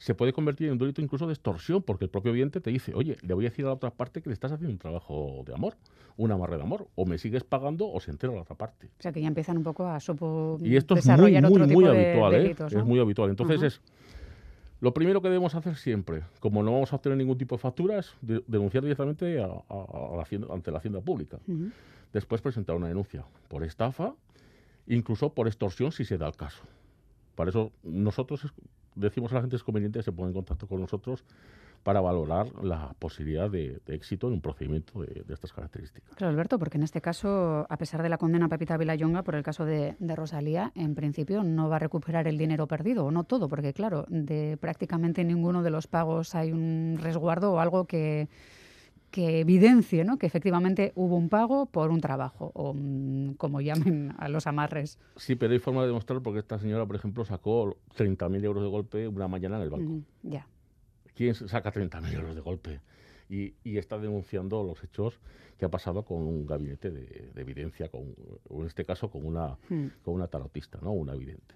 se 0.01 0.15
puede 0.15 0.34
convertir 0.34 0.65
en 0.65 0.74
un 0.74 0.79
delito 0.79 1.00
incluso 1.00 1.27
de 1.27 1.34
extorsión, 1.34 1.84
porque 1.84 2.05
el 2.05 2.10
propio 2.10 2.31
vidente 2.31 2.60
te 2.60 2.72
dice, 2.72 2.91
oye, 2.96 3.17
le 3.22 3.36
voy 3.36 3.46
a 3.46 3.50
decir 3.50 3.65
a 3.65 3.67
la 3.67 3.75
otra 3.75 3.91
parte 3.91 4.24
que 4.24 4.29
le 4.29 4.34
estás 4.34 4.51
haciendo 4.51 4.74
un 4.74 4.79
trabajo 4.79 5.43
de 5.46 5.53
amor, 5.53 5.75
un 6.17 6.31
amarre 6.31 6.58
de 6.58 6.63
amor, 6.63 6.88
o 6.96 7.05
me 7.05 7.20
sigues 7.20 7.43
pagando 7.43 7.88
o 7.88 8.00
se 8.00 8.10
entera 8.10 8.34
la 8.34 8.41
otra 8.41 8.55
parte. 8.55 8.88
O 8.88 9.01
sea, 9.03 9.12
que 9.12 9.22
ya 9.22 9.27
empiezan 9.27 9.58
un 9.58 9.63
poco 9.63 9.86
a 9.86 10.00
supo- 10.00 10.58
Y 10.60 10.75
esto 10.75 10.96
es 10.96 11.05
muy, 11.05 11.12
desarrollar 11.12 11.43
muy, 11.43 11.51
otro 11.51 11.65
muy 11.67 11.75
tipo 11.75 11.81
de 11.93 12.08
habitual, 12.08 12.34
¿eh? 12.34 12.38
delitos, 12.39 12.74
¿no? 12.74 12.79
Es 12.79 12.86
muy 12.88 13.00
habitual. 13.00 13.29
Entonces 13.29 13.58
Ajá. 13.58 13.67
es 13.67 13.81
lo 14.79 14.91
primero 14.91 15.22
que 15.22 15.27
debemos 15.27 15.53
hacer 15.53 15.75
siempre, 15.75 16.24
como 16.39 16.63
no 16.63 16.72
vamos 16.74 16.91
a 16.91 16.96
obtener 16.96 17.15
ningún 17.15 17.38
tipo 17.38 17.53
de 17.55 17.60
factura, 17.62 18.00
es 18.00 18.12
de- 18.24 18.43
denunciar 18.48 18.81
directamente 18.81 19.39
a- 19.39 19.46
a- 19.46 20.13
a 20.13 20.15
la 20.15 20.24
hacienda- 20.24 20.48
ante 20.51 20.72
la 20.72 20.79
hacienda 20.79 21.00
pública. 21.01 21.38
Después 22.12 22.41
presentar 22.41 22.75
una 22.75 22.88
denuncia 22.88 23.24
por 23.50 23.63
estafa, 23.63 24.15
incluso 24.88 25.31
por 25.36 25.46
extorsión 25.48 25.91
si 25.91 26.05
se 26.05 26.17
da 26.17 26.25
el 26.25 26.36
caso. 26.36 26.63
Para 27.36 27.51
eso 27.51 27.72
nosotros 27.84 28.51
decimos 28.95 29.31
a 29.31 29.36
la 29.36 29.41
gente 29.41 29.55
es 29.55 29.63
conveniente 29.63 30.00
que 30.00 30.03
se 30.03 30.12
ponga 30.12 30.29
en 30.29 30.33
contacto 30.33 30.67
con 30.67 30.81
nosotros 30.81 31.24
para 31.83 32.00
valorar 32.00 32.48
la 32.63 32.93
posibilidad 33.00 33.50
de, 33.50 33.81
éxito 33.88 34.27
en 34.27 34.33
un 34.33 34.41
procedimiento 34.41 35.01
de, 35.01 35.24
estas 35.29 35.51
características. 35.51 36.15
Claro, 36.15 36.31
Alberto, 36.31 36.60
porque 36.60 36.77
en 36.77 36.83
este 36.83 37.01
caso, 37.01 37.65
a 37.67 37.77
pesar 37.77 38.03
de 38.03 38.10
la 38.10 38.17
condena 38.17 38.45
a 38.45 38.50
Pepita 38.50 38.77
Vilayonga 38.77 39.24
por 39.24 39.36
el 39.36 39.43
caso 39.43 39.65
de, 39.65 39.95
Rosalía, 40.00 40.71
en 40.75 40.93
principio 40.93 41.43
no 41.43 41.69
va 41.69 41.77
a 41.77 41.79
recuperar 41.79 42.27
el 42.27 42.38
dinero 42.38 42.67
perdido, 42.67 43.05
o 43.05 43.12
no 43.12 43.24
todo, 43.24 43.48
porque 43.50 43.74
claro, 43.74 44.05
de 44.10 44.57
prácticamente 44.57 45.24
ninguno 45.24 45.63
de 45.63 45.71
los 45.71 45.88
pagos 45.88 46.36
hay 46.36 46.51
un 46.51 47.00
resguardo 47.01 47.53
o 47.53 47.60
algo 47.60 47.86
que 47.86 48.29
que 49.12 49.41
evidencie 49.41 50.03
¿no? 50.03 50.18
que 50.18 50.25
efectivamente 50.25 50.94
hubo 50.96 51.18
un 51.18 51.30
pago 51.30 51.65
por 51.65 51.91
un 51.91 52.00
trabajo, 52.00 52.51
o 52.56 52.74
mm, 52.74 53.34
como 53.34 53.62
llamen 53.62 54.13
a 54.18 54.30
los 54.30 54.48
amarres. 54.48 54.98
Sí, 55.18 55.36
pero 55.36 55.53
hay 55.53 55.60
forma 55.60 55.82
de 55.82 55.88
demostrar 55.88 56.22
porque 56.22 56.39
esta 56.39 56.58
señora, 56.58 56.86
por 56.86 56.96
ejemplo, 56.96 57.25
sacó 57.25 57.77
30.000 57.98 58.44
euros 58.44 58.63
de 58.63 58.70
golpe 58.70 59.08
una 59.08 59.27
mañana 59.27 59.58
en 59.58 59.63
el 59.63 59.70
banco. 59.70 60.06
ya. 60.24 60.48
¿Quién 61.13 61.36
saca 61.36 61.72
30.000 61.72 62.13
euros 62.13 62.36
de 62.36 62.41
golpe? 62.41 62.80
Y, 63.30 63.53
está 63.77 63.98
denunciando 63.98 64.63
los 64.63 64.84
hechos 64.84 65.20
que 65.58 65.65
ha 65.65 65.70
pasado 65.70 66.03
con 66.03 66.24
un 66.24 66.46
gabinete 66.46 66.89
de, 66.89 67.32
evidencia, 67.36 67.89
con, 67.89 68.13
en 68.50 68.65
este 68.65 68.84
caso 68.84 69.10
con 69.10 69.25
una, 69.25 69.58
mm. 69.70 69.88
con 70.03 70.15
una 70.15 70.27
tarotista, 70.27 70.80
¿no? 70.82 70.91
una 70.91 71.13
evidente. 71.13 71.56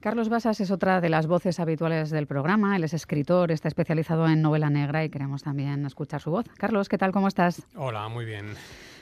Carlos 0.00 0.28
Basas 0.28 0.60
es 0.60 0.70
otra 0.70 1.00
de 1.00 1.08
las 1.08 1.26
voces 1.26 1.58
habituales 1.58 2.10
del 2.10 2.28
programa. 2.28 2.76
Él 2.76 2.84
es 2.84 2.94
escritor, 2.94 3.50
está 3.50 3.66
especializado 3.66 4.28
en 4.28 4.40
novela 4.42 4.70
negra 4.70 5.04
y 5.04 5.10
queremos 5.10 5.42
también 5.42 5.84
escuchar 5.84 6.20
su 6.20 6.30
voz. 6.30 6.46
Carlos, 6.56 6.88
¿qué 6.88 6.98
tal? 6.98 7.10
¿Cómo 7.10 7.26
estás? 7.26 7.62
Hola, 7.74 8.08
muy 8.08 8.24
bien. 8.24 8.54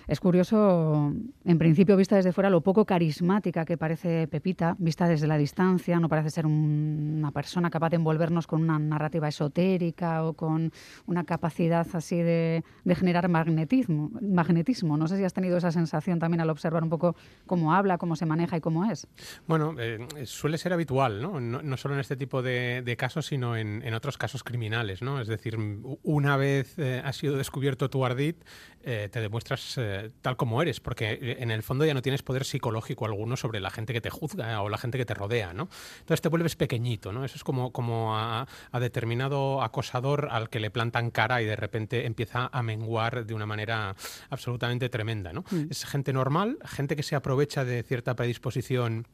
Es 0.09 0.21
curioso, 0.21 1.13
en 1.45 1.59
principio, 1.59 1.97
vista 1.97 2.15
desde 2.15 2.33
fuera, 2.33 2.49
lo 2.49 2.61
poco 2.61 2.85
carismática 2.85 3.65
que 3.65 3.77
parece 3.77 4.29
Pepita, 4.29 4.77
vista 4.79 5.09
desde 5.09 5.27
la 5.27 5.37
distancia, 5.37 5.99
no 5.99 6.09
parece 6.09 6.31
ser 6.31 6.47
una 6.47 7.33
persona 7.33 7.71
capaz 7.71 7.91
de 7.91 7.97
envolvernos 7.97 8.47
con 8.47 8.63
una 8.63 8.79
narrativa 8.79 9.27
esotérica 9.27 10.23
o 10.23 10.35
con 10.35 10.73
una 11.07 11.25
capacidad 11.25 11.85
así 11.93 12.19
de, 12.19 12.63
generar 12.95 13.29
magnetismo, 13.29 14.13
magnetismo. 14.21 14.97
No 14.97 15.09
sé 15.09 15.17
si 15.17 15.25
has 15.25 15.35
tenido 15.35 15.57
esa 15.57 15.73
sensación 15.73 16.21
también 16.21 16.41
al 16.41 16.51
observar 16.51 16.85
un 16.85 16.91
poco 16.91 17.17
cómo 17.45 17.75
habla, 17.75 17.99
cómo 17.99 18.15
se 18.15 18.27
maneja 18.27 18.57
y 18.57 18.61
cómo 18.61 18.89
es. 18.89 19.09
Bueno, 19.49 19.75
eh, 19.77 20.07
suele 20.25 20.57
ser 20.57 20.73
habitual, 20.73 21.21
¿no? 21.21 21.41
¿no? 21.41 21.77
solo 21.77 21.95
en 21.95 22.01
este 22.01 22.17
tipo 22.17 22.43
de, 22.43 22.95
casos, 22.97 23.27
sino 23.27 23.57
en, 23.57 23.93
otros 23.93 24.19
casos 24.19 24.45
criminales, 24.45 25.03
¿no? 25.03 25.21
Es 25.21 25.27
decir, 25.27 25.59
una 26.05 26.37
vez 26.37 26.79
eh, 26.79 27.03
ha 27.05 27.13
sido 27.13 27.37
descubierto 27.37 27.91
tu 27.91 28.05
ardid, 28.05 28.37
eh, 28.83 29.09
te 29.11 29.21
demuestras 29.21 29.77
tal 30.23 30.37
como 30.37 30.63
eres, 30.63 30.81
porque 30.81 31.13
eh, 31.13 31.37
en 31.41 31.51
el 31.51 31.63
fondo 31.63 31.85
ya 31.85 31.95
no 31.95 32.03
tienes 32.03 32.23
poder 32.23 32.45
psicológico 32.45 33.07
alguno 33.07 33.37
sobre 33.37 33.61
la 33.61 33.71
gente 33.71 33.93
que 33.93 34.01
te 34.01 34.11
juzga 34.11 34.63
o 34.63 34.69
la 34.69 34.79
gente 34.79 34.99
que 34.99 35.05
te 35.05 35.15
rodea, 35.15 35.53
¿no? 35.53 35.69
Entonces 36.01 36.21
te 36.21 36.29
vuelves 36.29 36.57
pequeñito, 36.57 37.13
¿no? 37.13 37.25
Eso 37.25 37.37
es 37.37 37.45
como, 37.45 37.73
como 37.73 38.17
a, 38.17 38.47
determinado 38.81 39.63
acosador 39.63 40.29
al 40.31 40.49
que 40.49 40.61
le 40.61 40.71
plantan 40.71 41.11
cara 41.11 41.41
y 41.43 41.47
de 41.47 41.57
repente 41.57 42.07
empieza 42.07 42.49
a 42.53 42.63
menguar 42.63 43.27
de 43.27 43.35
una 43.35 43.47
manera 43.47 43.97
absolutamente 44.31 44.89
tremenda, 44.89 45.33
¿no? 45.33 45.45
Mm. 45.51 45.67
Es 45.71 45.85
gente 45.85 46.13
normal, 46.13 46.59
gente 46.65 46.97
que 46.97 47.03
se 47.03 47.17
aprovecha 47.17 47.65
de 47.65 47.83
cierta 47.83 48.15
predisposición 48.15 49.07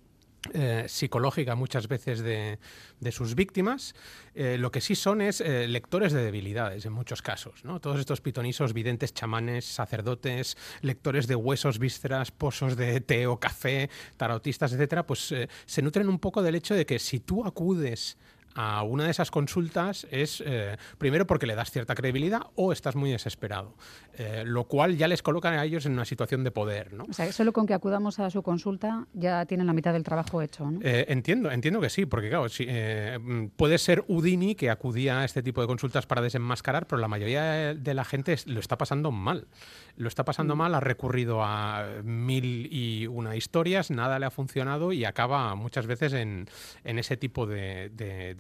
eh, 0.55 0.87
psicológica 0.89 1.55
muchas 1.55 1.87
veces 1.87 2.21
de, 2.21 2.59
sus 3.13 3.37
víctimas, 3.37 3.95
eh, 4.35 4.57
lo 4.59 4.73
que 4.73 4.81
sí 4.81 4.97
son 4.97 5.21
es 5.21 5.41
eh, 5.41 5.69
lectores 5.69 6.13
de 6.13 6.25
debilidades 6.25 6.85
en 6.85 6.93
muchos 6.93 7.23
casos. 7.23 7.65
¿no? 7.65 7.79
Todos 7.79 8.01
estos 8.01 8.21
pitonisos, 8.21 8.73
videntes, 8.73 9.15
chamanes, 9.15 9.65
sacerdotes, 9.65 10.57
lectores 10.81 11.29
de 11.29 11.37
huesos, 11.37 11.79
vísceras, 11.79 12.33
pozos 12.33 12.77
de 12.77 13.01
té 13.01 13.29
o 13.29 13.39
café, 13.39 13.89
tarotistas, 14.17 14.73
etcétera, 14.73 15.07
pues 15.07 15.33
se 15.67 15.83
nutren 15.83 16.09
un 16.09 16.19
poco 16.19 16.43
del 16.43 16.57
hecho 16.57 16.75
de 16.75 16.87
que 16.87 16.99
si 16.99 17.21
tú 17.21 17.45
acudes 17.45 18.19
a 18.55 18.83
una 18.83 19.05
de 19.05 19.11
esas 19.11 19.31
consultas 19.31 20.07
es 20.11 20.43
eh, 20.45 20.77
primero 20.99 21.27
porque 21.27 21.47
le 21.47 21.55
das 21.55 21.71
cierta 21.71 21.95
credibilidad 21.95 22.43
o 22.55 22.73
estás 22.73 22.97
muy 22.97 23.11
desesperado, 23.11 23.75
eh, 24.15 24.45
lo 24.47 24.65
cual 24.65 24.97
ya 24.97 25.09
les 25.09 25.23
coloca 25.23 25.51
a 25.51 25.65
ellos 25.65 25.87
en 25.87 25.93
una 25.93 26.05
situación 26.05 26.45
de 26.45 26.51
poder. 26.51 26.93
¿no? 26.93 27.05
O 27.09 27.13
sea, 27.13 27.31
solo 27.33 27.53
con 27.53 27.67
que 27.67 27.75
acudamos 27.75 28.19
a 28.19 28.31
su 28.31 28.43
consulta 28.43 29.07
ya 29.13 29.47
tienen 29.47 29.67
la 29.67 29.73
mitad 29.73 29.93
del 29.93 30.05
trabajo 30.05 30.43
hecho. 30.43 30.71
¿no? 30.71 30.81
Eh, 30.83 31.07
entiendo, 31.09 31.51
entiendo 31.51 31.81
que 31.81 31.91
sí, 31.91 32.07
porque 32.07 32.29
claro, 32.29 32.47
puede 33.57 33.79
ser 33.79 34.05
Udini 34.09 34.55
que 34.55 34.71
acudía 34.71 35.21
a 35.21 35.25
este 35.25 35.43
tipo 35.43 35.61
de 35.61 35.67
consultas 35.67 36.07
para 36.07 36.23
desenmascarar, 36.23 36.87
pero 36.87 37.01
la 37.01 37.09
mayoría 37.09 37.75
de 37.75 37.95
la 37.95 38.05
gente 38.05 38.37
lo 38.47 38.61
está 38.61 38.79
pasando 38.79 39.11
mal. 39.11 39.47
Lo 39.97 40.09
está 40.09 40.25
pasando 40.25 40.55
mm. 40.55 40.59
mal, 40.59 40.75
ha 40.75 40.81
recurrido 40.81 41.43
a 41.43 41.87
mil 42.03 42.69
y 42.73 43.07
una 43.07 43.37
historias, 43.37 43.91
nada 43.91 44.19
le 44.19 44.27
ha 44.27 44.31
funcionado 44.31 44.93
y 44.93 45.05
acaba 45.05 45.55
muchas 45.55 45.87
veces 45.87 46.13
en, 46.13 46.49
ese 46.85 47.17
tipo 47.17 47.47
de 47.47 47.91
de, 47.91 48.35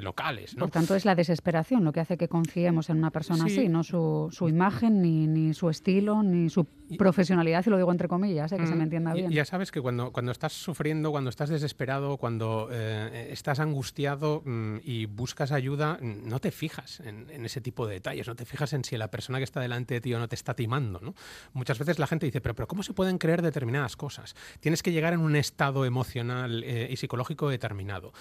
locales. 0.00 0.54
Por 0.54 0.70
tanto, 0.70 0.94
es 0.94 1.04
la 1.04 1.14
desesperación 1.14 1.84
lo 1.84 1.92
que 1.92 2.00
hace 2.00 2.16
que 2.16 2.28
confiemos 2.28 2.88
en 2.88 2.98
una 2.98 3.10
persona 3.10 3.44
así, 3.44 3.68
no 3.68 3.84
su, 3.84 4.28
su 4.30 4.48
imagen, 4.48 5.02
ni, 5.02 5.26
ni, 5.26 5.52
su 5.52 5.68
estilo, 5.68 6.22
ni 6.22 6.48
su 6.48 6.66
profesionalidad, 6.96 7.64
y 7.66 7.70
lo 7.70 7.76
digo 7.76 7.90
entre 7.90 8.08
comillas, 8.08 8.52
¿eh? 8.52 8.56
que 8.58 8.66
se 8.66 8.72
me 8.72 8.80
mm, 8.80 8.82
entienda 8.82 9.14
bien. 9.14 9.30
Ya 9.30 9.44
sabes 9.44 9.70
que 9.70 9.80
cuando, 9.80 10.12
cuando 10.12 10.32
estás 10.32 10.52
sufriendo, 10.52 11.10
cuando 11.10 11.30
estás 11.30 11.48
desesperado, 11.48 12.16
cuando 12.18 12.68
eh, 12.70 13.28
estás 13.30 13.60
angustiado 13.60 14.42
mm, 14.44 14.78
y 14.84 15.06
buscas 15.06 15.52
ayuda, 15.52 15.98
mm, 16.00 16.28
no 16.28 16.38
te 16.38 16.50
fijas 16.50 17.00
en, 17.00 17.44
ese 17.44 17.60
tipo 17.60 17.86
de 17.86 17.94
detalles, 17.94 18.28
no 18.28 18.36
te 18.36 18.44
fijas 18.44 18.72
en 18.72 18.84
si 18.84 18.96
la 18.96 19.10
persona 19.10 19.38
que 19.38 19.44
está 19.44 19.60
delante 19.60 19.94
de 19.94 20.00
ti 20.00 20.14
o 20.14 20.18
no 20.18 20.28
te 20.28 20.34
está 20.34 20.54
timando. 20.54 21.00
¿no? 21.00 21.14
Muchas 21.54 21.78
veces 21.78 21.98
la 21.98 22.06
gente 22.06 22.26
dice, 22.26 22.40
pero, 22.40 22.54
pero 22.54 22.68
¿cómo 22.68 22.82
se 22.82 22.92
pueden 22.92 23.18
creer 23.18 23.42
determinadas 23.42 23.96
cosas? 23.96 24.34
Tienes 24.60 24.82
que 24.82 24.92
llegar 24.92 25.12
en 25.12 25.20
un 25.20 25.36
estado 25.36 25.84
emocional 25.84 26.62
eh, 26.64 26.88
y 26.90 26.96
psicológico 26.96 27.48
determinado. 27.48 28.12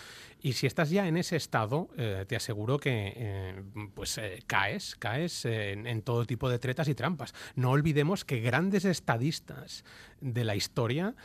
Y 0.41 0.53
si 0.53 0.65
estás 0.65 0.89
ya 0.89 1.07
en 1.07 1.10
ese 1.17 1.35
estado, 1.35 1.89
eh, 1.97 2.25
te 2.27 2.35
aseguro 2.35 2.77
que 2.79 3.13
eh, 3.15 3.63
pues 3.93 4.17
eh, 4.17 4.43
caes, 4.47 4.95
caes 4.97 5.45
en, 5.45 6.01
todo 6.01 6.25
tipo 6.25 6.49
de 6.49 6.59
tretas 6.59 6.87
y 6.87 6.95
trampas. 6.95 7.33
No 7.55 7.71
olvidemos 7.71 8.25
que 8.25 8.39
grandes 8.39 8.85
estadistas 8.85 9.83
de 10.19 10.43
la 10.43 10.55
historia 10.55 11.15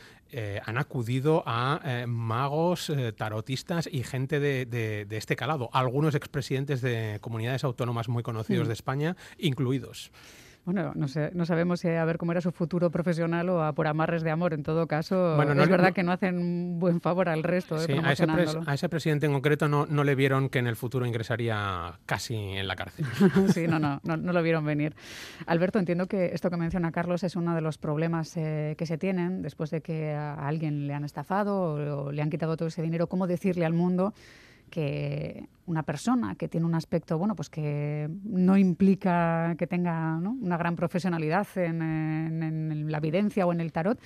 han 0.65 0.77
acudido 0.77 1.41
a 1.45 2.05
magos, 2.05 2.91
tarotistas 3.15 3.87
y 3.89 4.03
gente 4.03 4.41
de, 4.41 4.65
de, 4.65 5.17
este 5.17 5.37
calado. 5.37 5.69
Algunos 5.71 6.15
expresidentes 6.15 6.81
de 6.81 7.19
comunidades 7.21 7.63
autónomas 7.63 8.09
muy 8.09 8.23
conocidos 8.23 8.65
mm. 8.65 8.67
de 8.67 8.73
España 8.73 9.15
incluidos. 9.37 10.11
Bueno, 10.67 10.91
no, 10.95 11.07
sé, 11.07 11.31
no 11.33 11.45
sabemos 11.45 11.79
si 11.79 11.87
a 11.87 12.03
ver 12.03 12.17
cómo 12.17 12.33
era 12.33 12.41
su 12.41 12.51
futuro 12.51 12.91
profesional 12.91 13.47
o 13.47 13.63
a 13.63 13.71
por 13.71 13.87
amarres 13.87 14.21
de 14.21 14.31
amor. 14.31 14.53
En 14.53 14.63
todo 14.63 14.85
caso, 14.85 15.41
es 15.41 15.69
verdad 15.69 15.93
que 15.93 16.03
no 16.03 16.11
hacen 16.11 16.37
un 16.37 16.77
buen 16.77 16.99
favor 16.99 17.29
al 17.29 17.41
resto. 17.43 17.77
Sí, 17.79 17.93
a, 17.93 18.11
ese 18.11 18.25
a, 18.25 18.73
ese 18.73 18.89
presidente 18.89 19.27
en 19.27 19.31
concreto 19.31 19.69
no, 19.69 19.85
no, 19.85 20.03
le 20.03 20.13
vieron 20.13 20.49
que 20.49 20.59
en 20.59 20.67
el 20.67 20.75
futuro 20.75 21.05
ingresaría 21.05 21.97
casi 22.05 22.35
en 22.35 22.67
la 22.67 22.75
cárcel. 22.75 23.05
sí, 23.53 23.65
no, 23.65 23.79
no, 23.79 24.01
no, 24.03 24.17
lo 24.17 24.43
vieron 24.43 24.65
venir. 24.65 24.93
Alberto, 25.45 25.79
entiendo 25.79 26.07
que 26.07 26.31
esto 26.33 26.49
que 26.49 26.57
menciona 26.57 26.91
Carlos 26.91 27.23
es 27.23 27.37
uno 27.37 27.55
de 27.55 27.61
los 27.61 27.77
problemas 27.77 28.35
eh, 28.35 28.75
que 28.77 28.85
se 28.85 28.97
tienen 28.97 29.43
después 29.43 29.71
de 29.71 29.79
que 29.79 30.11
a 30.15 30.33
alguien 30.33 30.85
le 30.85 30.93
han 30.93 31.05
estafado 31.05 31.75
o 31.75 32.11
le 32.11 32.21
han 32.21 32.29
quitado 32.29 32.57
todo 32.57 32.67
ese 32.67 32.81
dinero. 32.81 33.07
¿Cómo 33.07 33.25
decirle 33.25 33.65
al 33.65 33.71
mundo? 33.71 34.13
Que 34.69 35.47
una 35.65 35.83
persona 35.83 36.35
que 36.35 36.47
tiene 36.47 36.65
un 36.65 36.75
aspecto, 36.75 37.17
bueno, 37.17 37.35
pues 37.35 37.49
que 37.49 38.09
no 38.23 38.57
implica 38.57 39.55
que 39.57 39.67
tenga 39.67 40.17
una 40.17 40.57
gran 40.57 40.75
profesionalidad 40.75 41.47
en, 41.55 42.89
la 42.89 42.97
evidencia 42.97 43.45
o 43.45 43.51
en 43.51 43.61
el 43.61 43.71
tarot, 43.71 43.99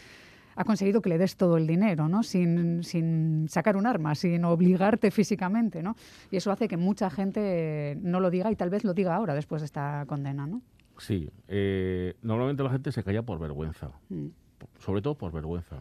ha 0.55 0.63
conseguido 0.63 1.01
que 1.01 1.09
le 1.09 1.17
des 1.17 1.37
todo 1.37 1.57
el 1.57 1.65
dinero, 1.65 2.09
¿no? 2.09 2.23
Sin, 2.23 2.83
sin, 2.83 3.47
sacar 3.47 3.77
un 3.77 3.87
arma, 3.87 4.15
sin 4.15 4.43
obligarte 4.43 5.09
físicamente, 5.09 5.81
¿no? 5.81 5.95
Y 6.29 6.37
eso 6.37 6.51
hace 6.51 6.67
que 6.67 6.77
mucha 6.77 7.09
gente 7.09 7.97
no 8.01 8.19
lo 8.19 8.29
diga 8.29 8.51
y 8.51 8.55
tal 8.55 8.69
vez 8.69 8.83
lo 8.83 8.93
diga 8.93 9.15
ahora 9.15 9.33
después 9.33 9.61
de 9.61 9.67
esta 9.67 10.05
condena, 10.07 10.45
¿no? 10.47 10.61
Sí, 10.97 11.29
eh, 11.47 12.15
normalmente 12.21 12.63
la 12.63 12.69
gente 12.69 12.91
se 12.91 13.03
calla 13.03 13.23
por 13.23 13.39
vergüenza. 13.39 13.91
Mm 14.09 14.40
sobre 14.81 15.01
todo 15.01 15.15
por 15.15 15.31
vergüenza. 15.31 15.77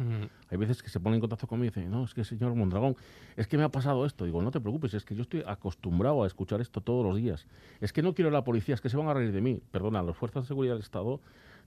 Hay 0.50 0.56
veces 0.58 0.82
que 0.82 0.90
se 0.90 1.00
ponen 1.00 1.16
en 1.16 1.20
contacto 1.20 1.46
conmigo 1.46 1.72
y 1.74 1.74
dicen, 1.74 1.90
no, 1.90 2.04
es 2.04 2.14
que 2.14 2.24
señor 2.24 2.54
Mondragón, 2.54 2.96
es 3.36 3.46
que 3.46 3.56
me 3.56 3.64
ha 3.64 3.68
pasado 3.70 4.04
esto. 4.06 4.24
Digo, 4.24 4.42
no 4.42 4.50
te 4.50 4.60
preocupes, 4.60 4.94
es 4.94 5.04
que 5.04 5.14
yo 5.14 5.22
estoy 5.22 5.42
acostumbrado 5.46 6.22
a 6.22 6.26
escuchar 6.26 6.60
esto 6.60 6.80
todos 6.80 7.04
los 7.04 7.16
días. 7.16 7.46
Es 7.80 7.92
que 7.92 8.02
no 8.02 8.14
quiero 8.14 8.30
la 8.30 8.44
policía, 8.44 8.74
es 8.74 8.80
que 8.80 8.88
se 8.88 8.96
van 8.96 9.08
a 9.08 9.14
reír 9.14 9.32
de 9.32 9.40
mí. 9.40 9.60
Perdona, 9.70 10.02
las 10.02 10.16
fuerzas 10.16 10.44
de 10.44 10.48
seguridad 10.48 10.74
del 10.74 10.82
Estado 10.82 11.20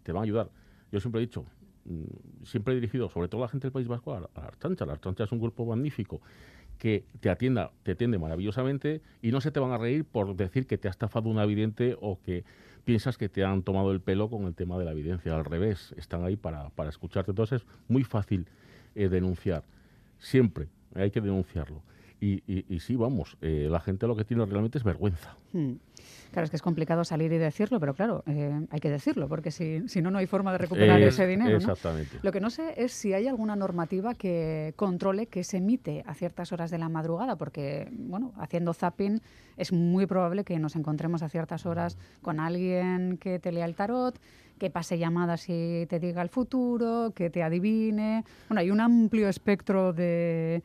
te 0.04 0.12
van 0.12 0.22
a 0.22 0.24
ayudar. 0.24 0.50
Yo 0.92 1.00
siempre 1.00 1.22
he 1.22 1.26
dicho, 1.26 1.46
mm, 1.86 2.46
siempre 2.46 2.74
he 2.74 2.76
dirigido, 2.76 3.10
sobre 3.10 3.28
todo 3.28 3.42
a 3.42 3.46
la 3.46 3.50
gente 3.50 3.68
del 3.68 3.74
País 3.74 3.88
Vasco, 3.88 4.14
a 4.14 4.22
la 4.22 4.30
Archancha. 4.36 4.86
La 4.86 4.94
Archancha 4.94 5.24
es 5.24 5.32
un 5.32 5.40
grupo 5.40 5.66
magnífico 5.66 6.22
que 6.78 7.06
te 7.20 7.30
atienda, 7.30 7.72
te 7.84 7.92
atiende 7.92 8.18
maravillosamente 8.18 9.02
y 9.22 9.32
no 9.32 9.42
se 9.42 9.52
te 9.52 9.60
van 9.60 9.72
a 9.72 9.78
reír 9.78 10.06
por 10.06 10.36
decir 10.36 10.68
que 10.68 10.78
te 10.78 10.88
ha 10.88 10.92
estafado 10.92 11.30
una 11.30 11.44
evidente 11.44 11.98
o 12.02 12.20
que 12.22 12.44
piensas 12.84 13.18
que 13.18 13.30
te 13.30 13.44
han 13.44 13.64
tomado 13.64 13.92
el 13.92 14.02
pelo 14.02 14.30
con 14.30 14.46
el 14.46 14.56
tema 14.56 14.78
de 14.78 14.86
la 14.86 14.92
evidencia. 14.92 15.36
Al 15.36 15.46
revés, 15.46 15.94
están 15.98 16.24
ahí 16.24 16.36
para, 16.36 16.70
para 16.70 16.90
escucharte. 16.90 17.32
Entonces 17.32 17.62
es 17.62 17.68
muy 17.88 18.04
fácil 18.04 18.48
eh, 18.96 19.10
denunciar. 19.10 19.64
Siempre 20.20 20.68
hay 20.96 21.12
que 21.12 21.22
denunciarlo. 21.22 21.82
Y, 22.20 22.44
y, 22.48 22.66
y 22.70 22.80
sí, 22.80 22.96
vamos, 22.96 23.38
eh, 23.42 23.68
la 23.70 23.80
gente 23.80 24.08
lo 24.08 24.16
que 24.16 24.24
tiene 24.24 24.46
realmente 24.46 24.78
es 24.78 24.84
vergüenza. 24.84 25.36
Hmm. 25.52 25.74
Claro, 26.34 26.46
es 26.46 26.50
que 26.50 26.56
es 26.56 26.64
complicado 26.64 27.04
salir 27.04 27.32
y 27.32 27.38
decirlo, 27.38 27.80
pero 27.80 27.94
claro, 27.94 28.24
eh, 28.26 28.66
hay 28.72 28.80
que 28.80 28.90
decirlo, 28.90 29.28
porque 29.28 29.52
si, 29.52 29.88
si 29.88 30.02
no, 30.02 30.10
no 30.10 30.18
hay 30.18 30.26
forma 30.26 30.52
de 30.52 30.58
recuperar 30.58 31.00
ese 31.02 31.28
dinero. 31.28 31.52
¿no? 31.52 31.58
Exactamente. 31.58 32.18
Lo 32.24 32.32
que 32.32 32.40
no 32.40 32.50
sé 32.50 32.74
es 32.76 32.92
si 32.92 33.14
hay 33.14 33.28
alguna 33.28 33.56
normativa 33.56 34.16
que 34.16 34.74
controle 34.76 35.28
que 35.28 35.44
se 35.44 35.58
emite 35.58 36.04
a 36.08 36.16
ciertas 36.16 36.52
horas 36.52 36.72
de 36.72 36.80
la 36.80 36.90
madrugada, 36.90 37.36
porque, 37.36 37.88
bueno, 37.92 38.34
haciendo 38.38 38.74
zapping 38.74 39.22
es 39.58 39.72
muy 39.72 40.08
probable 40.08 40.44
que 40.44 40.58
nos 40.58 40.76
encontremos 40.76 41.22
a 41.22 41.30
ciertas 41.30 41.68
horas 41.68 42.00
con 42.24 42.40
alguien 42.40 43.18
que 43.18 43.38
te 43.38 43.52
lea 43.52 43.66
el 43.66 43.76
tarot, 43.76 44.20
que 44.58 44.72
pase 44.72 44.98
llamadas 44.98 45.46
y 45.50 45.86
te 45.88 46.00
diga 46.00 46.24
el 46.24 46.30
futuro, 46.30 47.12
que 47.14 47.30
te 47.30 47.44
adivine. 47.44 48.24
Bueno, 48.50 48.62
hay 48.62 48.72
un 48.72 48.82
amplio 48.82 49.30
espectro 49.30 49.94
de 49.94 50.64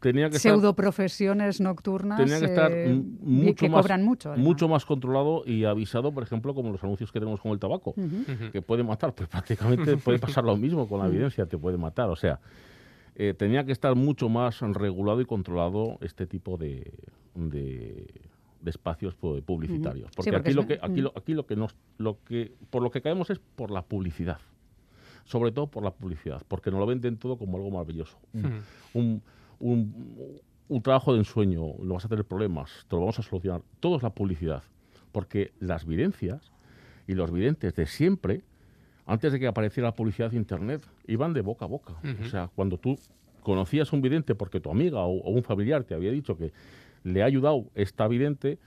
Tenía 0.00 0.30
que 0.30 0.38
pseudoprofesiones 0.38 1.60
nocturnas 1.60 2.18
tenía 2.18 2.38
que 2.40 2.46
estar 2.46 2.72
eh, 2.72 3.02
mucho 3.20 3.54
que 3.54 3.68
más, 3.68 3.82
cobran 3.82 4.02
mucho. 4.02 4.30
además. 4.30 4.46
mucho 4.46 4.68
más 4.68 4.84
controlado 4.86 5.42
y 5.44 5.64
avisado, 5.64 6.12
por 6.12 6.22
ejemplo, 6.22 6.54
como 6.54 6.70
los 6.72 6.82
anuncios 6.82 7.12
que 7.12 7.18
tenemos 7.20 7.40
con 7.40 7.52
el 7.52 7.58
tabaco, 7.58 7.94
que 8.52 8.62
puede 8.62 8.82
matar. 8.82 9.14
Pues 9.14 9.28
prácticamente 9.30 9.96
puede 9.98 10.18
pasar 10.18 10.44
lo 10.44 10.56
mismo 10.56 10.88
con 10.88 11.00
la 11.00 11.06
evidencia, 11.06 11.44
te 11.46 11.58
puede 11.58 11.76
matar. 11.76 12.08
O 12.08 12.16
sea, 12.16 12.40
eh, 13.14 13.34
tenía 13.36 13.64
que 13.64 13.72
estar 13.72 13.94
mucho 13.94 14.28
más 14.30 14.60
regulado 14.60 15.20
y 15.20 15.26
controlado 15.26 15.98
este 16.00 16.26
tipo 16.26 16.56
de, 16.56 16.90
de, 17.34 18.06
de 18.62 18.70
espacios 18.70 19.14
pu- 19.20 19.42
publicitarios. 19.42 20.10
Porque, 20.16 20.30
porque 20.32 20.36
aquí, 20.48 20.50
es- 20.50 20.56
lo 20.56 20.66
que, 20.66 20.78
aquí, 20.80 21.00
mm. 21.00 21.04
lo, 21.04 21.12
aquí 21.14 21.34
lo 21.34 21.46
que 21.46 21.56
nos, 21.56 21.76
lo 21.98 22.18
que, 22.24 22.54
por 22.70 22.82
lo 22.82 22.90
que 22.90 23.02
caemos 23.02 23.28
es 23.28 23.38
por 23.38 23.70
la 23.70 23.82
publicidad. 23.82 24.38
Sobre 25.24 25.52
todo 25.52 25.66
por 25.66 25.84
la 25.84 25.90
publicidad, 25.92 26.42
porque 26.48 26.70
nos 26.70 26.80
lo 26.80 26.86
venden 26.86 27.16
todo 27.18 27.36
como 27.36 27.58
algo 27.58 27.70
maravilloso. 27.70 28.18
Un- 28.32 28.44
Ujú. 28.46 28.54
un, 28.94 29.22
un- 29.60 30.40
un 30.68 30.82
trabajo 30.82 31.12
de 31.12 31.18
ensueño, 31.20 31.74
no 31.82 31.94
vas 31.94 32.04
a 32.04 32.08
tener 32.08 32.24
problemas, 32.24 32.86
te 32.88 32.94
lo 32.96 33.00
vamos 33.00 33.18
a 33.18 33.22
solucionar. 33.22 33.62
Todo 33.80 33.96
es 33.96 34.02
la 34.02 34.10
publicidad, 34.10 34.62
porque 35.12 35.52
las 35.60 35.84
videncias 35.86 36.52
y 37.06 37.14
los 37.14 37.30
videntes 37.32 37.74
de 37.74 37.86
siempre, 37.86 38.42
antes 39.06 39.32
de 39.32 39.40
que 39.40 39.46
apareciera 39.48 39.88
la 39.88 39.94
publicidad 39.96 40.30
de 40.30 40.36
Internet, 40.36 40.82
iban 41.06 41.32
de 41.32 41.40
boca 41.40 41.64
a 41.64 41.68
boca. 41.68 41.94
O 42.24 42.28
sea, 42.28 42.48
cuando 42.54 42.78
tú 42.78 42.96
conocías 43.42 43.92
un 43.92 44.00
vidente 44.02 44.34
porque 44.34 44.60
tu 44.60 44.70
amiga 44.70 45.00
o, 45.00 45.16
o 45.22 45.30
un 45.30 45.42
familiar 45.42 45.82
te 45.84 45.94
había 45.94 46.12
dicho 46.12 46.36
que 46.36 46.52
le 47.02 47.22
ha 47.22 47.26
ayudado 47.26 47.64
esta 47.74 48.06
vidente, 48.06 48.58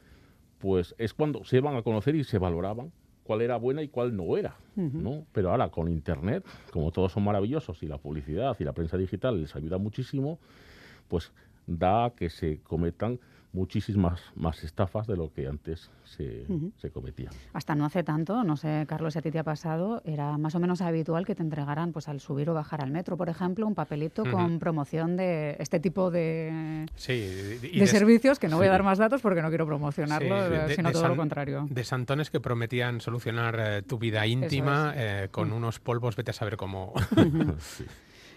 pues 0.60 0.96
es 0.98 1.14
cuando 1.14 1.44
se 1.46 1.58
iban 1.58 1.76
a 1.76 1.82
conocer 1.84 2.16
y 2.16 2.24
se 2.24 2.38
valoraban 2.38 2.92
cuál 3.24 3.42
era 3.42 3.56
buena 3.58 3.82
y 3.82 3.88
cuál 3.88 4.16
no 4.16 4.36
era. 4.36 4.56
¿no? 5.04 5.26
Pero 5.32 5.52
ahora 5.52 5.70
con 5.70 5.88
Internet, 5.88 6.44
como 6.72 6.92
todos 6.92 7.12
son 7.14 7.24
maravillosos 7.24 7.82
y 7.84 7.88
la 7.88 7.98
publicidad 7.98 8.58
y 8.60 8.64
la 8.66 8.74
prensa 8.74 8.98
digital 8.98 9.40
les 9.40 9.56
ayuda 9.56 9.78
muchísimo, 9.78 10.40
pues 11.13 11.32
da 11.67 12.12
que 12.17 12.32
se 12.32 12.60
cometan 12.63 13.20
muchísimas 13.51 14.20
más 14.36 14.63
estafas 14.63 15.05
de 15.05 15.15
lo 15.15 15.32
que 15.32 15.46
antes 15.48 15.91
se, 16.05 16.48
se 16.77 16.89
cometían. 16.89 17.32
Hasta 17.53 17.75
no 17.75 17.86
hace 17.86 18.03
tanto, 18.03 18.43
no 18.43 18.58
sé, 18.58 18.86
Carlos, 18.88 19.13
si 19.13 19.20
a 19.20 19.22
ti 19.22 19.29
te 19.29 19.38
ha 19.38 19.43
pasado, 19.43 20.01
era 20.05 20.39
más 20.39 20.55
o 20.55 20.60
menos 20.60 20.82
habitual 20.82 21.24
que 21.24 21.36
te 21.36 21.43
entregaran, 21.43 21.91
pues 21.91 22.08
al 22.08 22.20
subir 22.20 22.50
o 22.50 22.55
bajar 22.55 22.82
al 22.82 22.89
metro, 22.89 23.15
por 23.15 23.29
ejemplo, 23.29 23.67
un 23.67 23.75
papelito 23.75 24.24
con 24.25 24.58
promoción 24.58 25.15
de 25.15 25.55
este 25.60 25.79
tipo 25.79 26.10
de, 26.10 26.88
Sí, 26.96 27.12
y- 27.13 27.67
y 27.67 27.79
de 27.79 27.79
de- 27.82 27.86
servicios, 27.86 28.39
que 28.39 28.48
no 28.48 28.58
voy 28.58 28.65
a 28.65 28.72
dar 28.72 28.82
más 28.82 28.98
datos 28.98 29.22
porque 29.22 29.43
no 29.43 29.50
quiero 29.50 29.67
promocionarlo, 29.67 30.46
Sí, 30.48 30.50
de- 30.51 30.75
sino 30.75 30.88
de 30.89 30.93
todo 30.93 31.03
san- 31.03 31.12
lo 31.12 31.17
contrario. 31.17 31.67
De 31.70 31.84
santones 31.84 32.32
que 32.32 32.39
prometían 32.39 33.01
solucionar 33.01 33.55
eh, 33.60 33.82
tu 33.84 34.00
vida 34.00 34.25
íntima 34.25 34.93
eh, 34.96 35.27
con 35.29 35.51
Mm. 35.51 35.53
unos 35.53 35.79
polvos, 35.79 36.15
vete 36.15 36.32
a 36.32 36.34
saber 36.34 36.58
cómo. 36.58 36.91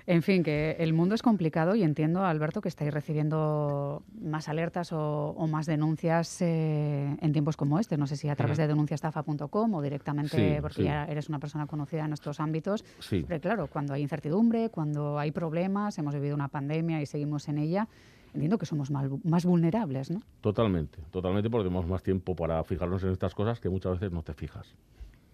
En 0.09 0.23
fin, 0.23 0.45
que 0.45 0.77
el 0.79 0.93
mundo 0.93 1.17
es 1.17 1.23
complicado 1.23 1.75
y 1.75 1.83
entiendo, 1.83 2.25
Alberto, 2.25 2.61
que 2.61 2.69
estáis 2.69 2.95
recibiendo 2.95 4.05
más 4.21 4.49
alertas 4.49 4.93
o, 4.93 5.31
o 5.31 5.47
más 5.49 5.67
denuncias 5.67 6.41
eh, 6.43 7.17
en 7.21 7.33
tiempos 7.33 7.57
como 7.57 7.81
este. 7.81 7.97
No 7.97 8.07
sé 8.07 8.17
si 8.17 8.29
a 8.29 8.37
través 8.37 8.57
de 8.57 8.69
denunciastafa.com 8.69 9.75
o 9.75 9.83
directamente 9.83 10.37
Sí, 10.55 10.61
porque 10.61 10.77
sí. 10.77 10.85
ya 10.85 11.07
eres 11.07 11.29
una 11.29 11.41
persona 11.41 11.67
conocida 11.67 12.05
en 12.05 12.13
estos 12.13 12.39
ámbitos. 12.39 12.85
Sí. 13.01 13.25
Pero 13.27 13.41
claro, 13.41 13.67
cuando 13.67 13.95
hay 13.95 14.03
incertidumbre, 14.03 14.71
cuando 14.71 15.19
hay 15.19 15.33
problemas, 15.33 15.99
hemos 15.99 16.15
vivido 16.15 16.37
una 16.37 16.49
pandemia 16.49 17.03
y 17.03 17.07
seguimos 17.07 17.49
en 17.49 17.59
ella, 17.59 17.89
entiendo 18.33 18.59
que 18.59 18.67
somos 18.67 18.93
mal- 18.93 19.11
más 19.25 19.45
vulnerables, 19.45 20.11
¿no? 20.13 20.21
Totalmente, 20.41 20.99
totalmente 21.11 21.51
porque 21.51 21.65
tenemos 21.65 21.87
más 21.89 22.05
tiempo 22.05 22.37
para 22.37 22.63
fijarnos 22.63 23.03
en 23.03 23.11
estas 23.11 23.35
cosas 23.35 23.59
que 23.59 23.69
muchas 23.71 23.95
veces 23.95 24.13
no 24.13 24.23
te 24.23 24.35
fijas. 24.35 24.73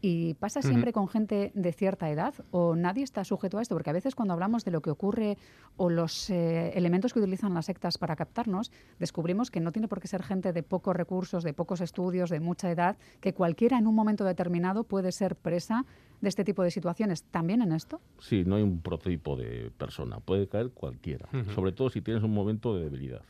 ¿Y 0.05 0.35
pasa 0.35 0.63
siempre 0.63 0.93
con 0.93 1.07
gente 1.07 1.53
de 1.55 1.73
cierta 1.73 2.11
edad 2.11 2.35
o 2.51 2.75
nadie 2.75 3.05
está 3.05 3.23
sujeto 3.23 3.59
a 3.59 3.63
esto? 3.63 3.77
Porque 3.77 3.91
a 3.91 3.93
veces 3.93 4.17
cuando 4.17 4.35
hablamos 4.35 4.65
de 4.65 4.73
lo 4.73 4.83
que 4.83 4.91
ocurre 4.91 5.39
o 5.77 5.91
los 5.91 6.29
eh, 6.29 6.73
elementos 6.75 7.13
que 7.13 7.21
utilizan 7.21 7.55
las 7.55 7.67
sectas 7.67 7.99
para 7.99 8.17
captarnos, 8.17 8.73
descubrimos 8.99 9.53
que 9.53 9.61
no 9.61 9.71
tiene 9.71 9.87
por 9.87 10.01
qué 10.01 10.09
ser 10.09 10.25
gente 10.25 10.53
de 10.53 10.65
pocos 10.65 10.97
recursos, 10.97 11.45
de 11.45 11.55
pocos 11.55 11.81
estudios, 11.81 12.31
de 12.31 12.41
mucha 12.41 12.69
edad, 12.69 12.97
que 13.21 13.33
cualquiera 13.33 13.79
en 13.79 13.87
un 13.87 13.95
momento 13.95 14.25
determinado 14.25 14.83
puede 14.83 15.13
ser 15.13 15.37
presa 15.37 15.87
de 16.21 16.29
este 16.29 16.43
tipo 16.43 16.65
de 16.65 16.73
situaciones. 16.73 17.23
¿También 17.23 17.63
en 17.63 17.71
esto? 17.71 18.01
Sí, 18.19 18.43
no 18.45 18.57
hay 18.57 18.65
un 18.65 18.81
prototipo 18.81 19.37
de 19.37 19.71
persona, 19.79 20.19
puede 20.19 20.49
caer 20.49 20.71
cualquiera, 20.71 21.29
sobre 21.55 21.71
todo 21.71 21.91
si 21.91 22.01
tienes 22.01 22.25
un 22.25 22.35
momento 22.35 22.75
de 22.75 22.83
debilidad. 22.83 23.23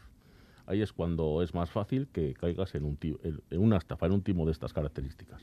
Ahí 0.67 0.81
es 0.83 0.93
cuando 0.93 1.43
es 1.43 1.55
más 1.55 1.71
fácil 1.71 2.09
que 2.13 2.35
caigas 2.35 2.75
en, 2.75 2.85
un 2.85 2.97
ti- 2.97 3.17
en 3.23 3.61
una 3.61 3.77
estafa, 3.79 4.07
en 4.07 4.13
un 4.13 4.23
timo 4.23 4.47
de 4.47 4.53
estas 4.53 4.73
características. 4.73 5.41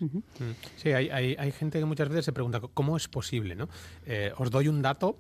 Sí, 0.78 0.92
hay, 0.92 1.10
hay- 1.10 1.36
hay 1.38 1.52
gente 1.52 1.80
que 1.80 1.86
muchas 1.86 2.10
veces 2.10 2.26
se 2.26 2.34
pregunta 2.34 2.62
cómo 2.74 2.96
es 2.98 3.08
posible, 3.08 3.56
¿no? 3.56 3.68
Eh, 4.06 4.32
os 4.38 4.50
doy 4.52 4.68
un 4.68 4.82
dato 4.82 5.18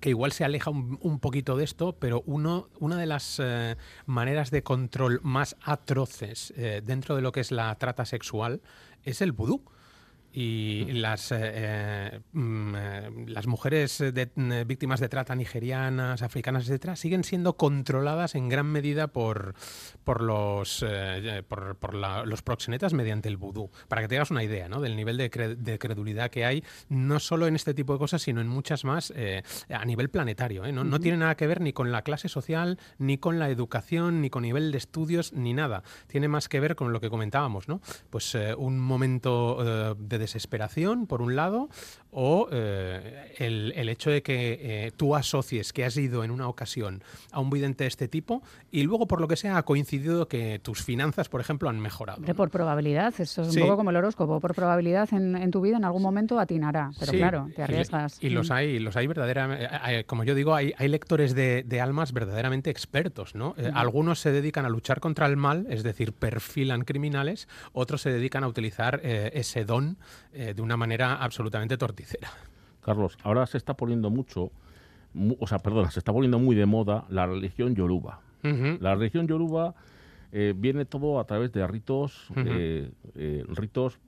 que 0.00 0.10
igual 0.10 0.32
se 0.32 0.44
aleja 0.44 0.70
un, 0.70 0.98
un 1.02 1.20
poquito 1.20 1.56
de 1.56 1.64
esto, 1.64 1.92
pero 1.98 2.22
uno, 2.26 2.68
una 2.80 2.96
de 2.98 3.06
las 3.06 3.40
eh, 3.42 3.76
maneras 4.06 4.50
de 4.50 4.62
control 4.62 5.20
más 5.22 5.56
atroces 5.62 6.52
eh, 6.56 6.82
dentro 6.84 7.14
de 7.14 7.22
lo 7.22 7.30
que 7.30 7.40
es 7.40 7.52
la 7.52 7.74
trata 7.76 8.04
sexual 8.04 8.60
es 9.04 9.20
el 9.22 9.32
vudú. 9.32 9.62
Y 10.36 10.86
las, 10.94 11.30
eh, 11.30 11.36
eh, 11.40 12.20
mm, 12.32 12.74
eh, 12.76 13.10
las 13.28 13.46
mujeres 13.46 13.98
de- 13.98 14.32
eh, 14.36 14.64
víctimas 14.66 14.98
de 14.98 15.08
trata 15.08 15.36
nigerianas, 15.36 16.22
africanas, 16.22 16.64
etcétera, 16.64 16.96
siguen 16.96 17.22
siendo 17.22 17.56
controladas 17.56 18.34
en 18.34 18.48
gran 18.48 18.66
medida 18.66 19.06
por, 19.06 19.54
por 20.02 20.20
los 20.22 20.84
eh, 20.84 21.44
por, 21.46 21.76
por 21.76 21.94
la- 21.94 22.24
los 22.26 22.42
proxenetas 22.42 22.94
mediante 22.94 23.28
el 23.28 23.36
vudú. 23.36 23.70
Para 23.86 24.02
que 24.02 24.08
te 24.08 24.16
hagas 24.16 24.32
una 24.32 24.42
idea 24.42 24.68
¿no? 24.68 24.80
del 24.80 24.96
nivel 24.96 25.18
de, 25.18 25.30
cre- 25.30 25.54
de 25.56 25.78
credulidad 25.78 26.30
que 26.32 26.44
hay, 26.44 26.64
no 26.88 27.20
solo 27.20 27.46
en 27.46 27.54
este 27.54 27.72
tipo 27.72 27.92
de 27.92 28.00
cosas, 28.00 28.20
sino 28.22 28.40
en 28.40 28.48
muchas 28.48 28.84
más 28.84 29.12
eh, 29.14 29.44
a 29.68 29.84
nivel 29.84 30.10
planetario. 30.10 30.64
¿eh? 30.64 30.72
No, 30.72 30.82
no 30.82 30.98
tiene 30.98 31.18
nada 31.18 31.36
que 31.36 31.46
ver 31.46 31.60
ni 31.60 31.72
con 31.72 31.92
la 31.92 32.02
clase 32.02 32.28
social, 32.28 32.80
ni 32.98 33.18
con 33.18 33.38
la 33.38 33.50
educación, 33.50 34.20
ni 34.20 34.30
con 34.30 34.42
nivel 34.42 34.72
de 34.72 34.78
estudios, 34.78 35.32
ni 35.32 35.52
nada. 35.54 35.84
Tiene 36.08 36.26
más 36.26 36.48
que 36.48 36.58
ver 36.58 36.74
con 36.74 36.92
lo 36.92 37.00
que 37.00 37.08
comentábamos, 37.08 37.68
¿no? 37.68 37.80
Pues 38.10 38.36
un 38.58 38.80
momento 38.80 39.94
de 39.96 40.23
desesperación, 40.24 41.06
por 41.06 41.22
un 41.22 41.36
lado, 41.36 41.68
o 42.10 42.48
eh, 42.52 43.32
el, 43.38 43.72
el 43.76 43.88
hecho 43.88 44.10
de 44.10 44.22
que 44.22 44.58
eh, 44.86 44.92
tú 44.96 45.14
asocies 45.16 45.72
que 45.72 45.84
has 45.84 45.96
ido 45.96 46.22
en 46.24 46.30
una 46.30 46.48
ocasión 46.48 47.02
a 47.32 47.40
un 47.40 47.50
vidente 47.50 47.84
de 47.84 47.88
este 47.88 48.08
tipo 48.08 48.42
y 48.70 48.82
luego, 48.84 49.06
por 49.06 49.20
lo 49.20 49.28
que 49.28 49.36
sea, 49.36 49.56
ha 49.56 49.62
coincidido 49.64 50.28
que 50.28 50.60
tus 50.60 50.82
finanzas, 50.82 51.28
por 51.28 51.40
ejemplo, 51.40 51.68
han 51.68 51.80
mejorado. 51.80 52.22
Por 52.34 52.50
probabilidad, 52.50 53.12
eso 53.18 53.42
es 53.42 53.48
Sí. 53.52 53.60
un 53.60 53.66
poco 53.66 53.76
como 53.78 53.90
el 53.90 53.96
horóscopo, 53.96 54.40
por 54.40 54.54
probabilidad 54.54 55.12
en, 55.12 55.36
en 55.36 55.50
tu 55.50 55.60
vida 55.60 55.76
en 55.76 55.84
algún 55.84 56.02
momento 56.02 56.38
atinará, 56.38 56.90
pero 56.98 57.12
Sí, 57.12 57.18
claro, 57.18 57.48
te 57.54 57.62
arriesgas. 57.62 58.22
Y, 58.22 58.30
los 58.30 58.50
Mm. 58.50 58.52
hay, 58.52 58.78
los 58.78 58.96
hay 58.96 59.06
verdaderamente, 59.06 60.04
como 60.06 60.24
yo 60.24 60.34
digo, 60.34 60.54
hay, 60.54 60.72
hay 60.78 60.88
lectores 60.88 61.34
de, 61.34 61.62
de 61.64 61.80
almas 61.80 62.12
verdaderamente 62.12 62.70
expertos, 62.70 63.34
¿no? 63.34 63.54
Eh, 63.58 63.70
algunos 63.74 64.20
se 64.20 64.30
dedican 64.32 64.64
a 64.64 64.68
luchar 64.68 65.00
contra 65.00 65.26
el 65.26 65.36
mal, 65.36 65.66
es 65.68 65.82
decir, 65.82 66.12
perfilan 66.12 66.82
criminales, 66.84 67.48
otros 67.72 68.02
se 68.02 68.10
dedican 68.10 68.44
a 68.44 68.48
utilizar 68.48 69.00
eh, 69.02 69.30
ese 69.34 69.64
don 69.64 69.96
eh, 70.32 70.54
de 70.54 70.62
una 70.62 70.76
manera 70.76 71.14
absolutamente 71.16 71.76
torticera. 71.76 72.28
Carlos, 72.82 73.16
ahora 73.22 73.46
se 73.46 73.56
está 73.56 73.74
poniendo 73.74 74.10
mucho, 74.10 74.50
mu- 75.14 75.36
o 75.40 75.46
sea, 75.46 75.58
perdona, 75.58 75.90
se 75.90 75.98
está 76.00 76.12
poniendo 76.12 76.38
muy 76.38 76.54
de 76.56 76.66
moda 76.66 77.04
la 77.08 77.26
religión 77.26 77.74
yoruba. 77.74 78.20
La 78.80 78.94
religión 78.94 79.26
yoruba 79.26 79.74
eh, 80.32 80.52
viene 80.56 80.84
todo 80.84 81.18
a 81.18 81.24
través 81.24 81.50
de 81.52 81.66
ritos, 81.66 82.28
eh, 82.36 82.90
eh, 83.14 83.44
ritos 83.48 83.98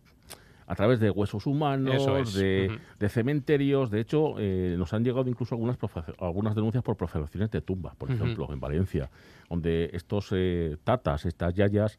a 0.69 0.75
través 0.75 0.99
de 0.99 1.11
huesos 1.11 1.47
humanos, 1.47 1.95
es, 2.19 2.35
de, 2.35 2.67
de 2.99 3.09
cementerios. 3.09 3.89
De 3.89 4.01
hecho, 4.01 4.35
eh, 4.39 4.75
nos 4.77 4.93
han 4.93 5.05
llegado 5.05 5.29
incluso 5.31 5.55
algunas, 5.55 5.79
algunas 6.19 6.55
denuncias 6.57 6.83
por 6.83 6.97
profanaciones 6.97 7.51
de 7.53 7.61
tumbas, 7.61 7.95
por 7.95 8.11
ejemplo, 8.11 8.53
en 8.53 8.59
Valencia, 8.61 9.09
donde 9.49 9.91
estos 9.93 10.29
eh, 10.33 10.77
tatas, 10.83 11.25
estas 11.25 11.55
yayas, 11.55 11.99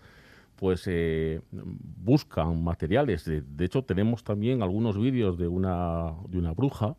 pues 0.57 0.83
eh, 0.87 1.39
buscan 1.51 2.63
materiales. 2.63 3.25
De, 3.25 3.41
de 3.41 3.65
hecho, 3.65 3.83
tenemos 3.83 4.23
también 4.23 4.61
algunos 4.61 4.97
vídeos 4.99 5.37
de 5.37 5.47
una, 5.47 6.13
de 6.27 6.37
una 6.37 6.51
bruja 6.53 6.95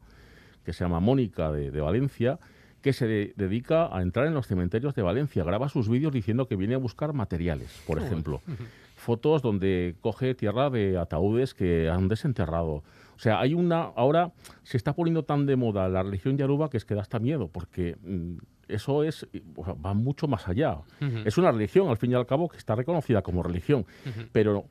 que 0.65 0.73
se 0.73 0.85
llama 0.85 1.01
Mónica 1.01 1.51
de, 1.53 1.71
de 1.71 1.81
Valencia, 1.81 2.39
que 2.83 2.93
se 2.93 3.07
de- 3.07 3.33
dedica 3.37 3.95
a 3.95 4.03
entrar 4.03 4.27
en 4.27 4.35
los 4.35 4.47
cementerios 4.47 4.95
de 4.95 5.03
Valencia. 5.03 5.43
Graba 5.45 5.69
sus 5.69 5.89
vídeos 5.89 6.13
diciendo 6.13 6.47
que 6.47 6.57
viene 6.57 6.75
a 6.75 6.79
buscar 6.79 7.13
materiales, 7.13 7.83
por 7.87 7.99
ejemplo. 7.99 8.41
Fotos 8.97 9.43
donde 9.43 9.95
coge 10.01 10.35
tierra 10.35 10.71
de 10.71 10.99
ataúdes 10.99 11.55
que 11.55 11.89
han 11.89 12.09
desenterrado. 12.09 12.83
O 13.17 13.21
sea, 13.21 13.41
hay 13.41 13.55
una. 13.55 13.83
Ahora 13.97 14.33
se 14.63 14.77
está 14.77 14.93
poniendo 14.93 15.25
tan 15.25 15.47
de 15.47 15.57
moda 15.57 15.89
la 15.89 16.03
religión 16.03 16.37
yaruba 16.37 16.69
que 16.69 16.77
es 16.77 16.85
que 16.85 16.95
da 16.95 17.03
hasta 17.03 17.19
miedo, 17.19 17.49
porque 17.49 17.97
mm, 18.03 18.37
eso 18.69 19.03
es 19.05 19.27
va 19.85 19.95
mucho 19.95 20.29
más 20.29 20.49
allá. 20.49 20.79
Es 21.25 21.39
una 21.39 21.51
religión, 21.51 21.89
al 21.89 21.97
fin 21.97 22.13
y 22.13 22.15
al 22.15 22.27
cabo, 22.27 22.49
que 22.49 22.57
está 22.57 22.75
reconocida 22.75 23.23
como 23.23 23.43
religión, 23.43 23.87
pero 24.33 24.65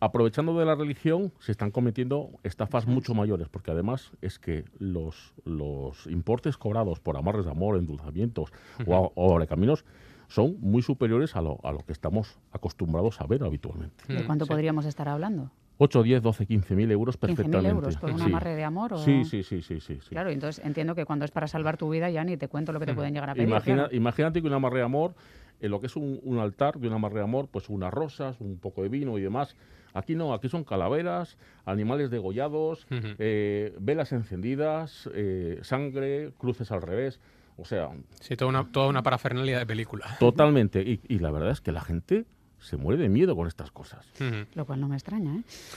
aprovechando 0.00 0.56
de 0.58 0.64
la 0.64 0.74
religión 0.74 1.32
se 1.40 1.52
están 1.52 1.70
cometiendo 1.70 2.30
estafas 2.42 2.86
mucho 2.86 3.14
mayores, 3.14 3.48
porque 3.48 3.70
además 3.70 4.12
es 4.20 4.38
que 4.38 4.64
los, 4.78 5.34
los 5.44 6.06
importes 6.06 6.56
cobrados 6.56 7.00
por 7.00 7.16
amarres 7.16 7.44
de 7.44 7.50
amor, 7.50 7.76
endulzamientos 7.76 8.52
o, 8.86 9.12
o 9.14 9.46
caminos 9.46 9.84
son 10.28 10.56
muy 10.60 10.82
superiores 10.82 11.34
a 11.36 11.40
lo, 11.40 11.58
a 11.64 11.72
lo 11.72 11.78
que 11.80 11.92
estamos 11.92 12.38
acostumbrados 12.52 13.20
a 13.20 13.26
ver 13.26 13.42
habitualmente. 13.42 14.04
¿De 14.12 14.24
cuánto 14.24 14.46
podríamos 14.46 14.84
estar 14.84 15.08
hablando? 15.08 15.50
8, 15.78 16.02
10, 16.02 16.22
12, 16.22 16.46
15 16.46 16.74
mil 16.74 16.90
euros 16.90 17.16
perfectamente. 17.16 17.68
15.000 17.68 17.70
euros 17.70 17.96
por 17.96 18.10
un 18.10 18.20
amarre 18.20 18.56
de 18.56 18.64
amor. 18.64 18.94
¿o? 18.94 18.98
Sí, 18.98 19.24
sí, 19.24 19.44
sí, 19.44 19.62
sí, 19.62 19.80
sí, 19.80 19.98
Claro, 20.08 20.30
entonces 20.30 20.64
entiendo 20.64 20.94
que 20.94 21.04
cuando 21.04 21.24
es 21.24 21.30
para 21.30 21.46
salvar 21.46 21.76
tu 21.76 21.88
vida 21.88 22.10
ya 22.10 22.24
ni 22.24 22.36
te 22.36 22.48
cuento 22.48 22.72
lo 22.72 22.80
que 22.80 22.86
te 22.86 22.94
pueden 22.94 23.14
llegar 23.14 23.30
a 23.30 23.34
pedir. 23.34 23.48
Imagínate 23.92 24.40
que 24.40 24.46
un 24.46 24.52
amarre 24.52 24.78
de 24.78 24.84
amor, 24.84 25.14
en 25.60 25.70
lo 25.70 25.80
que 25.80 25.86
es 25.86 25.96
un, 25.96 26.38
altar 26.40 26.78
de 26.78 26.88
un 26.88 26.94
amarre 26.94 27.16
de 27.16 27.24
amor, 27.24 27.48
pues 27.50 27.68
unas 27.68 27.92
rosas, 27.92 28.40
un 28.40 28.58
poco 28.58 28.82
de 28.82 28.88
vino 28.88 29.18
y 29.18 29.22
demás. 29.22 29.56
Aquí 29.94 30.14
no, 30.14 30.34
aquí 30.34 30.48
son 30.48 30.64
calaveras, 30.64 31.38
animales 31.64 32.10
degollados, 32.10 32.86
eh, 32.90 33.74
velas 33.80 34.12
encendidas, 34.12 35.08
eh, 35.14 35.60
sangre, 35.62 36.32
cruces 36.38 36.72
al 36.72 36.82
revés. 36.82 37.20
O 37.56 37.64
sea... 37.64 37.90
Sí, 38.20 38.36
toda 38.36 38.50
una, 38.50 38.70
toda 38.70 38.88
una 38.88 39.02
parafernalia 39.02 39.58
de 39.58 39.66
película. 39.66 40.16
Totalmente. 40.20 40.82
Y, 40.82 41.00
y 41.08 41.18
la 41.18 41.30
verdad 41.30 41.50
es 41.50 41.60
que 41.60 41.72
la 41.72 41.80
gente 41.80 42.26
se 42.60 42.76
muere 42.76 43.00
de 43.02 43.08
miedo 43.08 43.36
con 43.36 43.46
estas 43.46 43.70
cosas. 43.70 44.06
Lo 44.54 44.66
cual 44.66 44.80
no 44.80 44.88
me 44.88 44.96
extraña. 44.96 45.36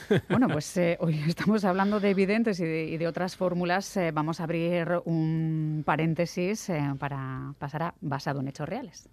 ¿eh? 0.09 0.21
bueno, 0.29 0.47
pues 0.47 0.75
eh, 0.77 0.97
hoy 0.99 1.19
estamos 1.27 1.63
hablando 1.63 1.99
de 1.99 2.09
evidentes 2.09 2.59
y 2.59 2.97
de, 2.97 3.07
otras 3.07 3.35
fórmulas. 3.35 3.97
Eh, 3.97 4.11
vamos 4.11 4.39
a 4.39 4.43
abrir 4.43 5.01
un 5.05 5.83
paréntesis 5.85 6.71
para 6.99 7.53
pasar 7.59 7.83
a 7.83 7.93
basado 8.01 8.39
en 8.39 8.47
hechos 8.47 8.67
reales. 8.67 9.09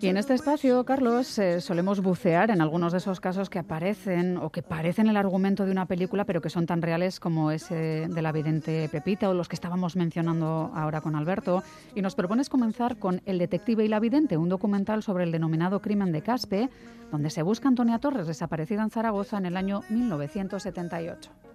Y 0.00 0.06
en 0.06 0.16
este 0.16 0.34
espacio, 0.34 0.84
Carlos, 0.84 1.38
eh, 1.38 1.60
solemos 1.60 2.00
bucear 2.00 2.50
en 2.50 2.60
algunos 2.60 2.92
de 2.92 2.98
esos 2.98 3.20
casos 3.20 3.50
que 3.50 3.58
aparecen 3.58 4.36
o 4.36 4.50
que 4.50 4.62
parecen 4.62 5.08
el 5.08 5.16
argumento 5.16 5.64
de 5.64 5.72
una 5.72 5.86
película, 5.86 6.24
pero 6.24 6.40
que 6.40 6.50
son 6.50 6.66
tan 6.66 6.82
reales 6.82 7.18
como 7.18 7.50
ese 7.50 8.06
de 8.08 8.22
la 8.22 8.32
vidente 8.32 8.88
Pepita 8.88 9.28
o 9.28 9.34
los 9.34 9.48
que 9.48 9.56
estábamos 9.56 9.96
mencionando 9.96 10.70
ahora 10.74 11.00
con 11.00 11.16
Alberto. 11.16 11.62
Y 11.94 12.02
nos 12.02 12.14
propones 12.14 12.48
comenzar 12.48 12.98
con 12.98 13.22
El 13.26 13.38
detective 13.38 13.84
y 13.84 13.88
la 13.88 14.00
vidente, 14.00 14.36
un 14.36 14.48
documental 14.48 15.02
sobre 15.02 15.24
el 15.24 15.32
denominado 15.32 15.80
crimen 15.80 16.12
de 16.12 16.22
Caspe, 16.22 16.68
donde 17.10 17.30
se 17.30 17.42
busca 17.42 17.68
Antonia 17.68 17.98
Torres, 17.98 18.26
desaparecida 18.26 18.82
en 18.82 18.90
Zaragoza 18.90 19.38
en 19.38 19.46
el 19.46 19.56
año 19.56 19.82
1978. 19.88 21.45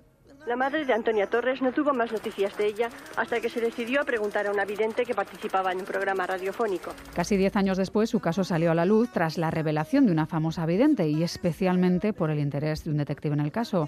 La 0.47 0.56
madre 0.56 0.86
de 0.86 0.93
Antonia 0.93 1.27
Torres 1.27 1.62
no 1.62 1.71
tuvo 1.71 1.93
más 1.93 2.12
noticias 2.12 2.58
de 2.58 2.65
ella 2.65 2.89
hasta 3.15 3.39
que 3.39 3.47
se 3.47 3.62
decidió 3.62 4.01
a 4.01 4.06
preguntar 4.06 4.47
a 4.47 4.51
una 4.51 4.65
vidente 4.65 5.06
que 5.06 5.13
participaba 5.13 5.71
en 5.71 5.80
un 5.80 5.86
programa 5.86 6.25
radiofónico. 6.25 6.93
Casi 7.13 7.38
diez 7.38 7.56
años 7.56 7.77
después, 7.77 8.10
su 8.10 8.19
caso 8.19 8.43
salió 8.43 8.71
a 8.71 8.75
la 8.75 8.86
luz 8.86 9.12
tras 9.13 9.38
la 9.38 9.51
revelación 9.51 10.08
de 10.08 10.12
una 10.12 10.25
famosa 10.25 10.65
vidente 10.65 11.08
y 11.08 11.21
especialmente 11.21 12.12
por 12.12 12.32
el 12.32 12.39
interés 12.39 12.84
de 12.84 12.89
un 12.89 12.97
detective 12.97 13.36
en 13.36 13.41
el 13.41 13.51
caso. 13.51 13.88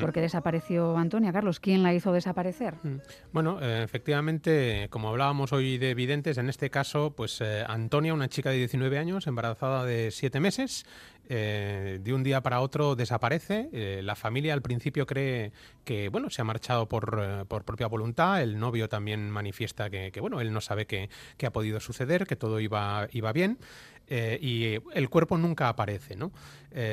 ¿Por 0.00 0.12
qué 0.12 0.20
desapareció 0.20 0.96
Antonia, 0.96 1.32
Carlos? 1.32 1.58
¿Quién 1.58 1.82
la 1.82 1.92
hizo 1.92 2.12
desaparecer? 2.12 2.74
Mm. 2.84 2.98
Bueno, 3.32 3.58
eh, 3.60 3.82
efectivamente, 3.82 4.86
como 4.90 5.08
hablábamos 5.08 5.52
hoy 5.52 5.78
de 5.78 5.94
videntes, 5.94 6.38
en 6.38 6.48
este 6.48 6.70
caso, 6.70 7.12
pues 7.16 7.40
eh, 7.40 7.64
Antonia, 7.66 8.14
una 8.14 8.28
chica 8.28 8.50
de 8.50 8.58
19 8.58 8.98
años, 8.98 9.26
embarazada 9.26 9.84
de 9.84 10.12
siete 10.12 10.38
meses, 10.38 10.86
eh, 11.30 11.98
de 12.02 12.14
un 12.14 12.22
día 12.22 12.40
para 12.40 12.60
otro 12.60 12.96
desaparece. 12.96 13.68
Eh, 13.72 14.00
la 14.02 14.16
familia 14.16 14.54
al 14.54 14.62
principio 14.62 15.06
cree 15.06 15.52
que 15.84 16.08
bueno 16.08 16.30
se 16.30 16.40
ha 16.40 16.44
marchado 16.44 16.88
por, 16.88 17.20
eh, 17.22 17.44
propia 17.64 17.86
voluntad. 17.86 18.42
El 18.42 18.58
novio 18.58 18.88
también 18.88 19.28
manifiesta 19.30 19.90
que, 19.90 20.10
bueno 20.20 20.40
él 20.40 20.52
no 20.52 20.62
sabe 20.62 20.86
qué, 20.86 21.10
ha 21.44 21.50
podido 21.50 21.80
suceder, 21.80 22.26
que 22.26 22.36
todo 22.36 22.60
iba, 22.60 23.08
iba 23.12 23.32
bien. 23.32 23.58
y 24.10 24.78
el 24.94 25.10
cuerpo 25.10 25.36
nunca 25.36 25.68
aparece, 25.68 26.16
¿no? 26.16 26.32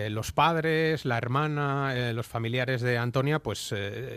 los 0.09 0.33
padres, 0.33 1.05
la 1.05 1.17
hermana, 1.17 2.11
los 2.11 2.27
familiares 2.27 2.81
de 2.81 2.97
Antonia, 2.97 3.39
pues 3.39 3.73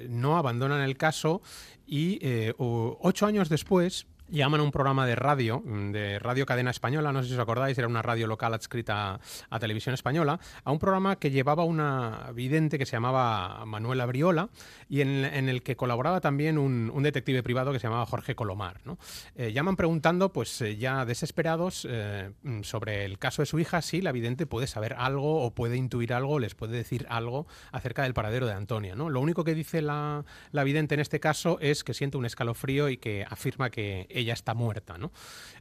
no 0.09 0.37
abandonan 0.37 0.81
el 0.81 0.97
caso 0.97 1.41
y 1.87 2.19
ocho 2.59 3.27
años 3.27 3.49
después, 3.49 4.09
llaman 4.31 4.61
a 4.61 4.63
un 4.63 4.71
programa 4.71 5.07
de 5.07 5.15
radio, 5.17 5.63
mm, 5.65 5.93
de 5.93 6.19
Radio 6.19 6.47
Cadena 6.47 6.71
Española, 6.71 7.13
no 7.13 7.23
sé 7.23 7.29
si 7.29 7.35
os 7.35 7.41
acordáis, 7.41 7.77
era 7.79 7.89
una 7.89 8.03
radio 8.03 8.27
local 8.27 8.55
adscrita 8.55 9.21
a, 9.51 9.59
Televisión 9.59 9.95
Española, 9.95 10.39
a 10.65 10.71
un 10.71 10.79
programa 10.79 11.17
que 11.17 11.31
llevaba 11.31 11.65
una 11.65 12.31
vidente 12.35 12.79
que 12.79 12.87
se 12.87 12.93
llamaba 12.93 13.65
Manuela 13.67 14.07
Briola 14.07 14.49
y 14.89 15.01
en, 15.01 15.25
el 15.25 15.63
que 15.63 15.77
colaboraba 15.77 16.21
también 16.21 16.59
un, 16.59 17.03
detective 17.03 17.43
privado 17.43 17.73
que 17.73 17.79
se 17.79 17.87
llamaba 17.87 18.07
Jorge 18.07 18.35
Colomar. 18.35 18.81
¿no? 18.85 18.99
Eh, 19.35 19.53
llaman 19.53 19.77
preguntando, 19.77 20.33
pues 20.33 20.61
eh, 20.61 20.77
ya 20.77 21.05
desesperados, 21.05 21.87
eh, 21.89 22.31
mm, 22.43 22.63
sobre 22.63 23.05
el 23.05 23.19
caso 23.19 23.43
de 23.43 23.47
su 23.47 23.59
hija, 23.59 23.83
si 23.83 24.01
la 24.01 24.13
vidente 24.13 24.47
puede 24.47 24.67
saber 24.67 24.95
algo 24.99 25.45
o 25.45 25.55
puede 25.55 25.77
intuir 25.77 26.13
algo, 26.13 26.39
les 26.39 26.55
puede 26.55 26.77
decir 26.77 27.07
algo 27.09 27.47
acerca 27.73 28.03
del 28.03 28.15
paradero 28.15 28.47
de 28.47 28.53
Antonia. 28.53 28.95
¿no? 28.95 29.11
Lo 29.11 29.21
único 29.21 29.45
que 29.45 29.55
dice 29.55 29.83
la, 29.83 30.25
la 30.53 30.65
vidente 30.65 30.95
en 30.95 31.01
este 31.01 31.21
caso 31.21 31.59
es 31.61 31.85
que 31.85 31.95
siente 31.95 32.17
un 32.17 32.27
escalofrío 32.27 32.89
y 32.89 32.97
que 32.97 33.27
afirma 33.29 33.71
que 33.71 34.07
ella 34.19 34.35
está 34.35 34.55
muerta. 34.55 34.99
¿no? 34.99 35.13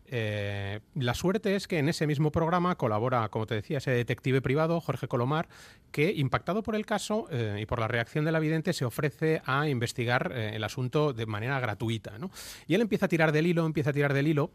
Eh, 0.10 0.80
la 0.96 1.14
suerte 1.14 1.56
es 1.56 1.68
que 1.68 1.80
en 1.80 1.90
ese 1.90 2.08
mismo 2.08 2.32
programa 2.32 2.76
colabora, 2.76 3.28
como 3.30 3.46
te 3.46 3.56
decía, 3.56 3.80
ese 3.80 3.92
detective 3.92 4.42
privado, 4.42 4.80
Jorge 4.80 5.08
Colomar, 5.08 5.50
que, 5.92 6.14
impactado 6.14 6.64
por 6.64 6.76
el 6.76 6.86
caso 6.86 7.28
eh, 7.30 7.60
y 7.62 7.66
por 7.66 7.80
la 7.80 7.88
reacción 7.88 8.24
de 8.24 8.32
la 8.32 8.40
vidente, 8.40 8.74
se 8.74 8.86
ofrece 8.86 9.42
a 9.46 9.68
investigar 9.68 10.32
eh, 10.34 10.52
el 10.56 10.64
asunto 10.64 11.14
de 11.14 11.26
manera 11.26 11.60
gratuita. 11.60 12.18
¿no? 12.18 12.32
Y 12.68 12.76
él 12.76 12.82
empieza 12.82 13.08
a 13.08 13.10
tirar 13.10 13.32
del 13.32 13.48
hilo, 13.48 13.66
empieza 13.66 13.90
a 13.90 13.94
tirar 13.94 14.14
del 14.14 14.28
hilo. 14.28 14.52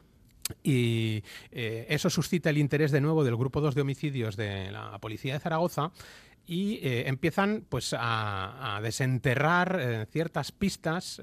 Y 0.65 1.23
eso 1.53 2.11
suscita 2.11 2.51
el 2.51 2.59
interés 2.59 2.91
de 2.91 3.01
nuevo 3.01 3.23
del 3.23 3.37
grupo 3.37 3.61
2 3.61 3.77
de 3.77 3.81
homicidios 3.81 4.37
de 4.37 4.73
la 4.73 4.99
policía 4.99 5.35
de 5.35 5.41
Zaragoza 5.41 5.93
y 6.47 6.81
empiezan 6.83 7.65
pues 7.69 7.95
a, 7.97 8.81
desenterrar 8.83 10.09
ciertas 10.11 10.51
pistas 10.51 11.23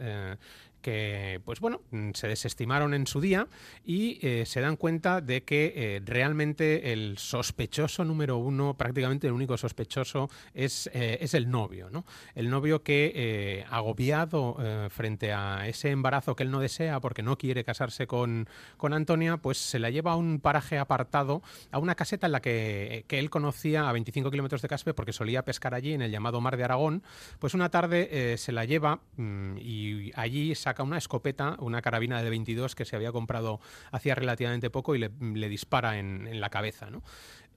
que 0.82 1.42
pues 1.46 1.60
bueno 1.60 1.82
mm, 1.92 2.12
se 2.14 2.28
desestimaron 2.28 2.94
en 2.94 3.08
su 3.08 3.22
día 3.22 3.48
y 3.86 4.20
eh, 4.26 4.46
se 4.46 4.62
dan 4.62 4.76
cuenta 4.76 5.22
de 5.22 5.44
que 5.44 5.74
eh, 5.76 6.02
realmente 6.06 6.94
el 6.94 7.18
sospechoso 7.18 8.06
número 8.06 8.38
uno 8.38 8.76
prácticamente 8.76 9.28
el 9.28 9.34
único 9.34 9.58
sospechoso 9.58 10.30
es, 10.54 10.90
eh, 10.94 11.18
es 11.22 11.34
el 11.34 11.50
novio 11.50 11.90
¿no? 11.90 12.06
el 12.36 12.50
novio 12.50 12.84
que 12.84 13.66
agobiado 13.70 14.58
frente 14.90 15.34
a 15.34 15.68
ese 15.68 15.90
embarazo 15.92 16.36
que 16.36 16.44
él 16.44 16.52
no 16.52 16.60
desea 16.60 17.00
porque 17.00 17.24
no 17.24 17.38
quiere 17.38 17.64
casarse 17.64 18.08
con, 18.08 18.48
con 18.78 18.94
Antonia 18.94 19.38
pues 19.38 19.58
se 19.58 19.80
la 19.80 19.90
lleva 19.90 20.14
a 20.14 20.16
un 20.16 20.40
paraje 20.40 20.78
apartado 20.78 21.42
a 21.72 21.80
una 21.80 21.96
caseta 21.96 22.28
en 22.28 22.32
la 22.32 22.42
que, 22.42 23.06
que 23.08 23.20
él 23.20 23.30
conocía 23.30 23.90
a 23.90 23.94
25 23.94 24.32
kilómetros 24.32 24.62
de 24.62 24.68
Caspe 24.68 24.94
porque 24.94 25.14
solía 25.14 25.44
pescar 25.44 25.74
allí 25.74 25.94
en 25.94 26.02
el 26.02 26.12
llamado 26.12 26.42
Mar 26.42 26.58
de 26.58 26.64
Aragón 26.64 27.04
pues 27.40 27.54
una 27.54 27.70
tarde 27.70 28.38
se 28.38 28.52
la 28.52 28.66
lleva 28.66 29.02
mm, 29.18 29.58
y 29.58 30.12
allí 30.16 30.56
se 30.56 30.69
saca 30.70 30.84
una 30.84 31.00
escopeta, 31.00 31.56
una 31.60 31.82
carabina 31.82 32.22
de 32.22 32.30
22 32.30 32.76
que 32.76 32.86
se 32.86 32.96
había 32.96 33.12
comprado 33.12 33.60
hacía 33.92 34.14
relativamente 34.14 34.70
poco 34.70 34.94
y 34.94 35.00
le, 35.00 35.50
dispara 35.50 35.98
en, 35.98 36.40
la 36.40 36.50
cabeza. 36.50 36.90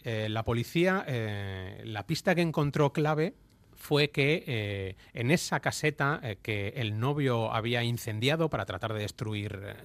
Eh, 0.02 0.28
la 0.30 0.44
policía, 0.44 1.04
eh, 1.06 1.82
la 1.84 2.06
pista 2.06 2.34
que 2.34 2.40
encontró 2.40 2.92
clave 2.94 3.34
fue 3.74 4.10
que 4.10 4.44
eh, 4.46 4.96
en 5.12 5.30
esa 5.30 5.60
caseta 5.60 6.22
que 6.40 6.68
el 6.76 6.98
novio 6.98 7.52
había 7.52 7.82
incendiado 7.82 8.48
para 8.48 8.64
tratar 8.64 8.94
de 8.94 9.00
destruir 9.00 9.76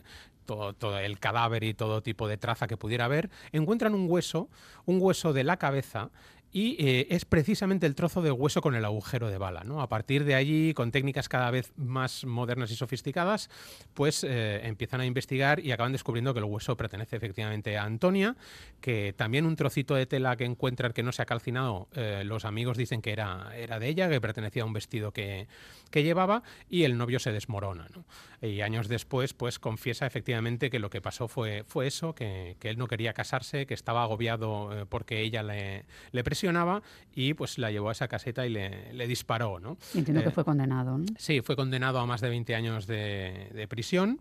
todo, 0.45 0.73
todo, 0.73 0.97
el 0.97 1.19
cadáver 1.19 1.65
y 1.65 1.73
todo 1.73 2.01
tipo 2.01 2.29
de 2.29 2.37
traza 2.37 2.67
que 2.67 2.77
pudiera 2.77 3.05
haber, 3.05 3.29
encuentran 3.51 3.93
un 3.93 4.09
hueso, 4.09 4.49
un 4.85 5.01
hueso 5.01 5.33
de 5.33 5.43
la 5.43 5.57
cabeza 5.57 6.11
y 6.51 6.75
eh, 6.79 7.07
es 7.09 7.25
precisamente 7.25 7.85
el 7.85 7.95
trozo 7.95 8.21
de 8.21 8.31
hueso 8.31 8.61
con 8.61 8.75
el 8.75 8.85
agujero 8.85 9.29
de 9.29 9.37
bala. 9.37 9.63
¿no? 9.63 9.81
A 9.81 9.89
partir 9.89 10.23
de 10.23 10.35
allí, 10.35 10.73
con 10.73 10.91
técnicas 10.91 11.27
cada 11.27 11.51
vez 11.51 11.73
más 11.75 12.25
modernas 12.25 12.71
y 12.71 12.75
sofisticadas, 12.75 13.49
pues 13.93 14.23
eh, 14.23 14.61
empiezan 14.63 15.01
a 15.01 15.05
investigar 15.05 15.59
y 15.59 15.71
acaban 15.71 15.91
descubriendo 15.91 16.33
que 16.33 16.39
el 16.39 16.45
hueso 16.45 16.77
pertenece 16.77 17.17
efectivamente 17.17 17.77
a 17.77 17.83
Antonia, 17.83 18.35
que 18.81 19.13
también 19.13 19.45
un 19.45 19.55
trocito 19.55 19.95
de 19.95 20.05
tela 20.05 20.35
que 20.37 20.45
encuentran 20.45 20.93
que 20.93 21.03
no 21.03 21.11
se 21.11 21.21
ha 21.21 21.25
calcinado, 21.25 21.89
eh, 21.93 22.23
los 22.25 22.45
amigos 22.45 22.77
dicen 22.77 23.01
que 23.01 23.11
era, 23.11 23.51
era 23.55 23.79
de 23.79 23.89
ella, 23.89 24.09
que 24.09 24.21
pertenecía 24.21 24.63
a 24.63 24.65
un 24.65 24.73
vestido 24.73 25.11
que, 25.11 25.47
que 25.91 26.03
llevaba, 26.03 26.43
y 26.69 26.83
el 26.83 26.97
novio 26.97 27.19
se 27.19 27.31
desmorona. 27.31 27.87
¿no? 27.93 28.05
Y 28.47 28.61
años 28.61 28.87
después, 28.87 29.33
pues 29.33 29.59
confiesa 29.59 30.05
efectivamente 30.05 30.69
que 30.69 30.79
lo 30.79 30.89
que 30.89 31.01
pasó 31.01 31.27
fue, 31.27 31.63
fue 31.67 31.87
eso, 31.87 32.15
que, 32.15 32.55
que 32.59 32.69
él 32.69 32.77
no 32.77 32.87
quería 32.87 33.13
casarse, 33.13 33.65
que 33.65 33.73
estaba 33.73 34.03
agobiado 34.03 34.87
porque 34.89 35.21
ella 35.21 35.43
le, 35.43 35.85
le 36.11 36.23
presionaba 36.37 36.83
y 37.15 37.33
pues 37.33 37.57
la 37.57 37.71
llevó 37.71 37.89
a 37.89 37.93
esa 37.93 38.07
caseta 38.07 38.45
y 38.45 38.49
le, 38.49 39.07
disparó. 39.07 39.59
¿no? 39.59 39.77
Entiendo 39.95 40.21
que 40.21 40.29
eh, 40.29 40.31
fue 40.31 40.45
condenado. 40.45 40.97
¿no? 40.99 41.05
Sí, 41.17 41.41
fue 41.41 41.55
condenado 41.55 41.99
a 41.99 42.05
más 42.05 42.21
de 42.21 42.29
20 42.29 42.53
años 42.53 42.85
de, 42.85 43.65
prisión 43.67 44.19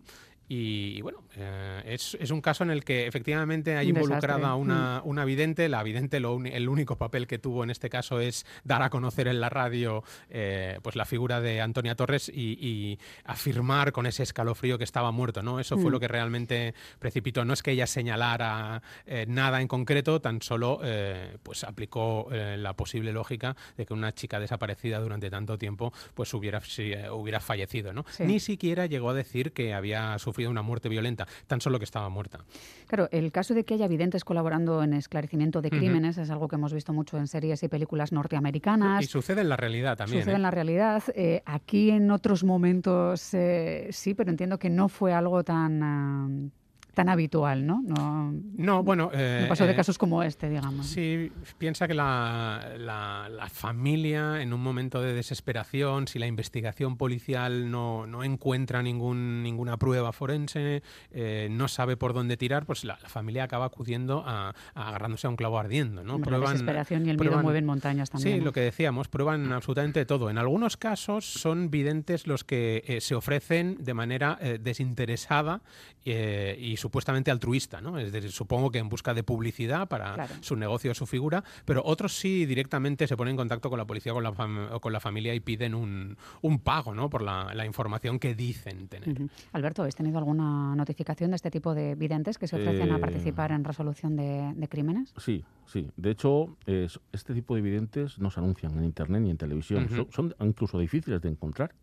Y, 0.49 1.01
bueno, 1.01 1.23
eh, 1.35 1.81
es, 1.87 2.15
es, 2.19 2.31
un 2.31 2.39
caso 2.39 2.63
en 2.63 2.71
el 2.71 2.85
que 2.85 3.05
efectivamente 3.05 3.75
hay 3.75 3.91
Un 3.91 3.97
involucrada 3.97 4.55
una, 4.55 5.01
una 5.03 5.25
vidente. 5.25 5.67
La 5.67 5.83
vidente, 5.83 6.21
lo 6.21 6.39
el 6.45 6.69
único 6.69 6.97
papel 6.97 7.27
que 7.27 7.37
tuvo 7.37 7.65
en 7.65 7.69
este 7.69 7.89
caso 7.89 8.21
es 8.21 8.45
dar 8.63 8.81
a 8.81 8.89
conocer 8.89 9.27
en 9.27 9.41
la 9.41 9.49
radio 9.49 10.03
eh, 10.29 10.79
pues 10.81 10.95
la 10.95 11.03
figura 11.03 11.41
de 11.41 11.59
Antonia 11.59 11.95
Torres 11.95 12.29
y, 12.33 12.57
y 12.65 12.99
afirmar 13.25 13.91
con 13.91 14.05
ese 14.05 14.23
escalofrío 14.23 14.77
que 14.77 14.85
estaba 14.85 15.11
muerto. 15.11 15.43
¿no? 15.43 15.59
Eso 15.59 15.75
fue 15.77 15.89
Mm. 15.89 15.91
lo 15.91 15.99
que 15.99 16.07
realmente 16.07 16.73
precipitó. 16.99 17.43
No 17.43 17.53
es 17.53 17.61
que 17.61 17.71
ella 17.71 17.87
señalara 17.87 18.81
eh, 19.05 19.25
nada 19.27 19.59
en 19.61 19.67
concreto, 19.67 20.21
tan 20.21 20.41
solo 20.41 20.79
eh, 20.83 21.37
pues 21.43 21.65
aplicó 21.65 22.29
la 22.31 22.73
posible 22.73 23.11
lógica 23.11 23.55
de 23.75 23.85
que 23.85 23.93
una 23.93 24.13
chica 24.13 24.39
desaparecida 24.39 24.99
durante 24.99 25.29
tanto 25.29 25.57
tiempo 25.57 25.91
pues 26.13 26.33
hubiera, 26.33 26.61
si, 26.61 26.93
hubiera 27.11 27.39
fallecido. 27.39 27.91
¿no? 27.93 28.05
Sí. 28.09 28.23
Ni 28.23 28.39
siquiera 28.39 28.85
llegó 28.85 29.09
a 29.09 29.13
decir 29.13 29.51
que 29.51 29.73
había 29.73 30.17
sufrido 30.19 30.36
una 30.45 30.61
muerte 30.61 30.89
violenta, 30.89 31.27
tan 31.47 31.61
solo 31.61 31.79
que 31.79 31.85
estaba 31.85 32.09
muerta. 32.09 32.39
Claro, 32.87 33.09
el 33.11 33.31
caso 33.31 33.53
de 33.53 33.63
que 33.63 33.73
haya 33.73 33.87
videntes 33.87 34.23
colaborando 34.23 34.83
en 34.83 34.93
esclarecimiento 34.93 35.61
de 35.61 35.69
crímenes 35.69 36.17
es 36.17 36.29
algo 36.29 36.47
que 36.47 36.55
hemos 36.55 36.73
visto 36.73 36.93
mucho 36.93 37.17
en 37.17 37.27
series 37.27 37.63
y 37.63 37.67
películas 37.67 38.11
norteamericanas. 38.11 39.03
Y 39.03 39.07
sucede 39.07 39.41
en 39.41 39.49
la 39.49 39.57
realidad 39.57 39.97
también. 39.97 40.21
Sucede 40.21 40.33
¿eh? 40.33 40.37
en 40.37 40.41
la 40.43 40.51
realidad. 40.51 41.03
Eh, 41.15 41.41
aquí 41.45 41.89
en 41.89 42.11
otros 42.11 42.43
momentos 42.43 43.33
eh, 43.33 43.87
sí, 43.91 44.13
pero 44.13 44.29
entiendo 44.29 44.57
que 44.59 44.69
no 44.69 44.89
fue 44.89 45.13
algo 45.13 45.43
tan, 45.43 46.51
tan 46.97 47.09
habitual, 47.09 47.65
¿no? 47.67 47.83
No, 47.85 48.33
No, 48.57 48.81
bueno. 48.83 49.11
eh, 49.13 49.41
no 49.43 49.47
pasó 49.49 49.65
de 49.67 49.73
eh, 49.73 49.75
casos 49.75 49.99
como 49.99 50.23
este, 50.23 50.49
digamos. 50.49 50.87
Sí, 50.87 51.31
piensa 51.59 51.87
que 51.87 51.93
la, 51.93 52.73
la- 52.79 53.29
la 53.29 53.47
familia 53.49 54.41
en 54.41 54.51
un 54.51 54.61
momento 54.61 54.99
de 54.99 55.13
desesperación, 55.13 56.07
si 56.07 56.17
la 56.17 56.25
investigación 56.25 56.97
policial 56.97 57.69
no, 57.69 58.07
no 58.07 58.23
encuentra 58.23 58.81
ningún, 58.81 59.43
ninguna 59.43 59.77
prueba 59.77 60.11
forense, 60.11 60.81
eh, 61.11 61.47
no 61.51 61.67
sabe 61.67 61.97
por 61.97 62.13
dónde 62.13 62.35
tirar, 62.35 62.65
pues 62.65 62.83
la, 62.83 62.97
la 63.03 63.09
familia 63.09 63.43
acaba 63.43 63.65
acudiendo 63.65 64.23
a, 64.25 64.55
a 64.73 64.87
agarrándose 64.89 65.27
a 65.27 65.29
un 65.29 65.35
clavo 65.35 65.59
ardiendo. 65.59 66.03
¿no? 66.03 66.15
Hombre, 66.15 66.31
la 66.31 66.39
desesperación 66.39 67.05
y 67.05 67.11
el 67.11 67.17
miedo 67.17 67.31
prueban- 67.31 67.43
mueven 67.43 67.65
montañas 67.65 68.09
también. 68.09 68.33
Sí, 68.33 68.39
¿no? 68.39 68.45
lo 68.45 68.53
que 68.53 68.61
decíamos, 68.61 69.07
prueban 69.07 69.53
absolutamente 69.53 70.03
todo. 70.07 70.31
En 70.31 70.39
algunos 70.39 70.77
casos 70.77 71.25
son 71.25 71.69
videntes 71.69 72.25
los 72.25 72.43
que 72.43 72.83
eh, 72.87 73.01
se 73.01 73.13
ofrecen 73.13 73.77
de 73.79 73.93
manera 73.93 74.39
eh, 74.41 74.57
desinteresada 74.59 75.61
y 76.03 76.77
supuestamente 76.87 77.31
altruista, 77.31 77.81
¿no? 77.81 77.99
Es 77.99 78.13
decir, 78.13 78.31
supongo 78.31 78.71
que 78.71 78.79
en 78.79 78.87
busca 78.87 79.13
de 79.13 79.21
publicidad 79.23 79.89
para 79.89 80.13
Claro. 80.13 80.33
su 80.39 80.55
negocio 80.55 80.91
o 80.91 80.93
su 80.93 81.05
figura, 81.05 81.43
pero 81.65 81.81
otros 81.83 82.13
sí 82.17 82.45
directamente 82.45 83.07
se 83.07 83.17
ponen 83.17 83.31
en 83.31 83.37
contacto 83.37 83.69
con 83.69 83.77
la 83.77 83.85
policía 83.85 84.13
con 84.13 84.23
la 84.23 84.29
o 84.71 84.79
con 84.79 84.93
la 84.93 84.99
familia 85.01 85.35
y 85.35 85.41
piden 85.41 85.75
un, 85.75 86.15
un 86.41 86.59
pago, 86.59 86.95
¿no? 86.95 87.09
Por 87.09 87.21
la, 87.23 87.53
la 87.53 87.65
información 87.65 88.19
que 88.19 88.35
dicen 88.35 88.87
tener. 88.87 89.17
Alberto, 89.51 89.83
¿has 89.83 89.95
tenido 89.95 90.17
alguna 90.17 90.75
notificación 90.75 91.31
de 91.31 91.35
este 91.35 91.51
tipo 91.51 91.75
de 91.75 91.95
videntes 91.95 92.37
que 92.37 92.47
se 92.47 92.55
ofrecen 92.55 92.91
a 92.91 92.97
Eh, 92.97 92.99
participar 92.99 93.51
en 93.51 93.63
resolución 93.65 94.15
de, 94.15 94.53
de 94.55 94.67
crímenes? 94.69 95.13
Sí, 95.17 95.43
sí. 95.65 95.89
De 95.97 96.11
hecho, 96.11 96.55
es- 96.65 96.99
este 97.11 97.33
tipo 97.33 97.53
de 97.55 97.61
videntes 97.61 98.17
no 98.19 98.31
se 98.31 98.39
anuncian 98.39 98.77
en 98.77 98.85
Internet 98.85 99.21
ni 99.23 99.29
en 99.31 99.37
televisión. 99.37 99.89
Son 100.11 100.33
incluso 100.39 100.79
difíciles 100.79 101.21
de 101.21 101.29
encontrar. 101.29 101.73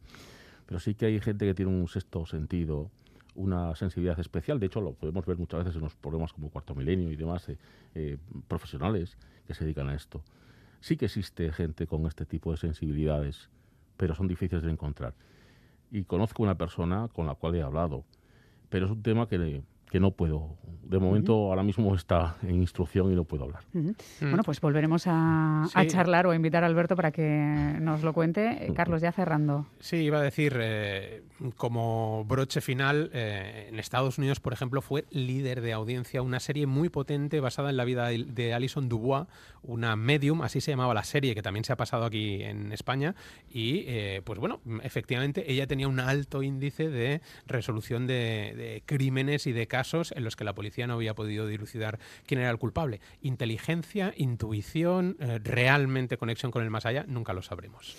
Pero 0.66 0.80
sí 0.80 0.94
que 0.94 1.04
hay 1.06 1.20
gente 1.20 1.44
que 1.44 1.52
tiene 1.52 1.70
un 1.70 1.88
sexto 1.88 2.24
sentido, 2.24 2.90
una 3.34 3.74
sensibilidad 3.74 4.18
especial. 4.20 4.60
De 4.60 4.66
hecho, 4.66 4.80
lo 4.80 4.92
podemos 4.92 5.26
ver 5.26 5.38
muchas 5.38 5.60
veces 5.64 5.76
en 5.76 5.82
los 5.82 5.94
programas 5.96 6.32
como 6.32 6.50
Cuarto 6.50 6.74
Milenio 6.74 7.10
y 7.10 7.16
demás, 7.16 7.48
eh, 7.48 7.58
eh, 7.94 8.18
profesionales 8.48 9.16
que 9.46 9.54
se 9.54 9.64
dedican 9.64 9.88
a 9.88 9.94
esto. 9.94 10.22
Sí 10.80 10.96
que 10.96 11.06
existe 11.06 11.52
gente 11.52 11.86
con 11.86 12.06
este 12.06 12.26
tipo 12.26 12.50
de 12.50 12.58
sensibilidades, 12.58 13.48
pero 13.96 14.14
son 14.14 14.28
difíciles 14.28 14.62
de 14.62 14.70
encontrar. 14.70 15.14
Y 15.90 16.04
conozco 16.04 16.42
una 16.42 16.56
persona 16.56 17.08
con 17.08 17.26
la 17.26 17.34
cual 17.34 17.54
he 17.54 17.62
hablado, 17.62 18.04
pero 18.68 18.86
es 18.86 18.92
un 18.92 19.02
tema 19.02 19.28
que, 19.28 19.62
que 19.94 20.00
no 20.00 20.10
puedo. 20.10 20.58
De 20.82 20.98
momento, 20.98 21.32
ahora 21.32 21.62
mismo 21.62 21.94
está 21.94 22.36
en 22.42 22.56
instrucción 22.56 23.12
y 23.12 23.14
no 23.14 23.24
puedo 23.24 23.44
hablar. 23.44 23.62
Mm. 23.72 23.90
Bueno, 24.20 24.42
pues 24.42 24.60
volveremos 24.60 25.04
a, 25.06 25.66
charlar 25.86 26.26
o 26.26 26.32
a 26.32 26.36
invitar 26.36 26.64
a 26.64 26.66
Alberto 26.66 26.96
para 26.96 27.12
que 27.12 27.76
nos 27.80 28.02
lo 28.02 28.12
cuente. 28.12 28.66
Eh, 28.66 28.72
Carlos, 28.74 29.00
ya 29.00 29.12
cerrando. 29.12 29.66
Sí, 29.78 29.98
iba 29.98 30.18
a 30.18 30.22
decir, 30.22 30.56
eh, 30.60 31.22
como 31.56 32.24
broche 32.26 32.60
final, 32.60 33.10
eh, 33.14 33.68
en 33.68 33.78
Estados 33.78 34.18
Unidos, 34.18 34.40
por 34.40 34.52
ejemplo, 34.52 34.82
fue 34.82 35.04
líder 35.10 35.60
de 35.60 35.72
audiencia 35.72 36.22
una 36.22 36.40
serie 36.40 36.66
muy 36.66 36.88
potente 36.88 37.38
basada 37.38 37.70
en 37.70 37.76
la 37.76 37.84
vida 37.84 38.08
de 38.08 38.24
de 38.24 38.52
Alison 38.52 38.88
Dubois, 38.88 39.26
una 39.62 39.96
medium, 39.96 40.42
así 40.42 40.60
se 40.60 40.72
llamaba 40.72 40.92
la 40.92 41.04
serie, 41.04 41.34
que 41.34 41.42
también 41.42 41.64
se 41.64 41.72
ha 41.72 41.76
pasado 41.76 42.04
aquí 42.04 42.42
en 42.42 42.72
España. 42.72 43.14
Y, 43.48 43.84
eh, 43.86 44.22
pues 44.24 44.38
bueno, 44.38 44.60
efectivamente, 44.82 45.50
ella 45.50 45.66
tenía 45.66 45.88
un 45.88 46.00
alto 46.00 46.42
índice 46.42 46.90
de 46.90 47.22
resolución 47.46 48.06
de, 48.06 48.54
de 48.56 48.82
crímenes 48.84 49.46
y 49.46 49.52
de 49.52 49.66
casos 49.66 49.83
en 49.92 50.24
los 50.24 50.36
que 50.36 50.44
la 50.44 50.54
policía 50.54 50.86
no 50.86 50.94
había 50.94 51.14
podido 51.14 51.46
dilucidar 51.46 51.98
quién 52.26 52.40
era 52.40 52.50
el 52.50 52.58
culpable. 52.58 53.00
Inteligencia, 53.20 54.14
intuición, 54.16 55.16
eh, 55.20 55.38
realmente 55.42 56.16
conexión 56.16 56.50
con 56.50 56.62
el 56.62 56.70
más 56.70 56.86
allá, 56.86 57.04
nunca 57.06 57.32
lo 57.32 57.42
sabremos. 57.42 57.96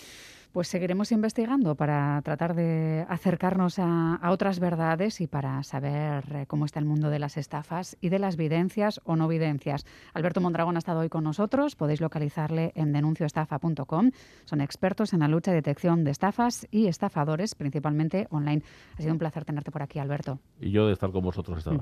Pues 0.56 0.68
seguiremos 0.68 1.12
investigando 1.12 1.74
para 1.74 2.22
tratar 2.22 2.54
de 2.54 3.04
acercarnos 3.10 3.78
a, 3.78 4.14
a 4.14 4.30
otras 4.30 4.58
verdades 4.58 5.20
y 5.20 5.26
para 5.26 5.62
saber 5.64 6.24
eh, 6.34 6.46
cómo 6.48 6.64
está 6.64 6.78
el 6.78 6.86
mundo 6.86 7.10
de 7.10 7.18
las 7.18 7.36
estafas 7.36 7.98
y 8.00 8.08
de 8.08 8.18
las 8.18 8.38
videncias 8.38 9.02
o 9.04 9.16
no 9.16 9.28
videncias. 9.28 9.84
Alberto 10.14 10.40
Mondragón 10.40 10.76
ha 10.76 10.78
estado 10.78 11.00
hoy 11.00 11.10
con 11.10 11.24
nosotros. 11.24 11.76
Podéis 11.76 12.00
localizarle 12.00 12.72
en 12.74 12.94
denuncioestafa.com. 12.94 14.12
Son 14.46 14.62
expertos 14.62 15.12
en 15.12 15.20
la 15.20 15.28
lucha 15.28 15.50
y 15.50 15.56
detección 15.56 16.04
de 16.04 16.12
estafas 16.12 16.66
y 16.70 16.86
estafadores, 16.86 17.54
principalmente 17.54 18.26
online. 18.30 18.62
Ha 18.96 19.02
sido 19.02 19.12
un 19.12 19.18
placer 19.18 19.44
tenerte 19.44 19.70
por 19.70 19.82
aquí, 19.82 19.98
Alberto. 19.98 20.38
Y 20.58 20.70
yo 20.70 20.86
de 20.86 20.94
estar 20.94 21.10
con 21.10 21.22
vosotros 21.22 21.58
esta, 21.58 21.72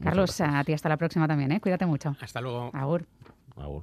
Carlos, 0.00 0.40
a 0.40 0.62
ti 0.62 0.72
hasta 0.72 0.88
la 0.88 0.96
próxima 0.96 1.26
también. 1.26 1.50
¿eh? 1.50 1.60
Cuídate 1.60 1.84
mucho. 1.84 2.14
Hasta 2.20 2.40
luego. 2.40 2.70
Agur. 2.72 3.06
Agur. 3.56 3.82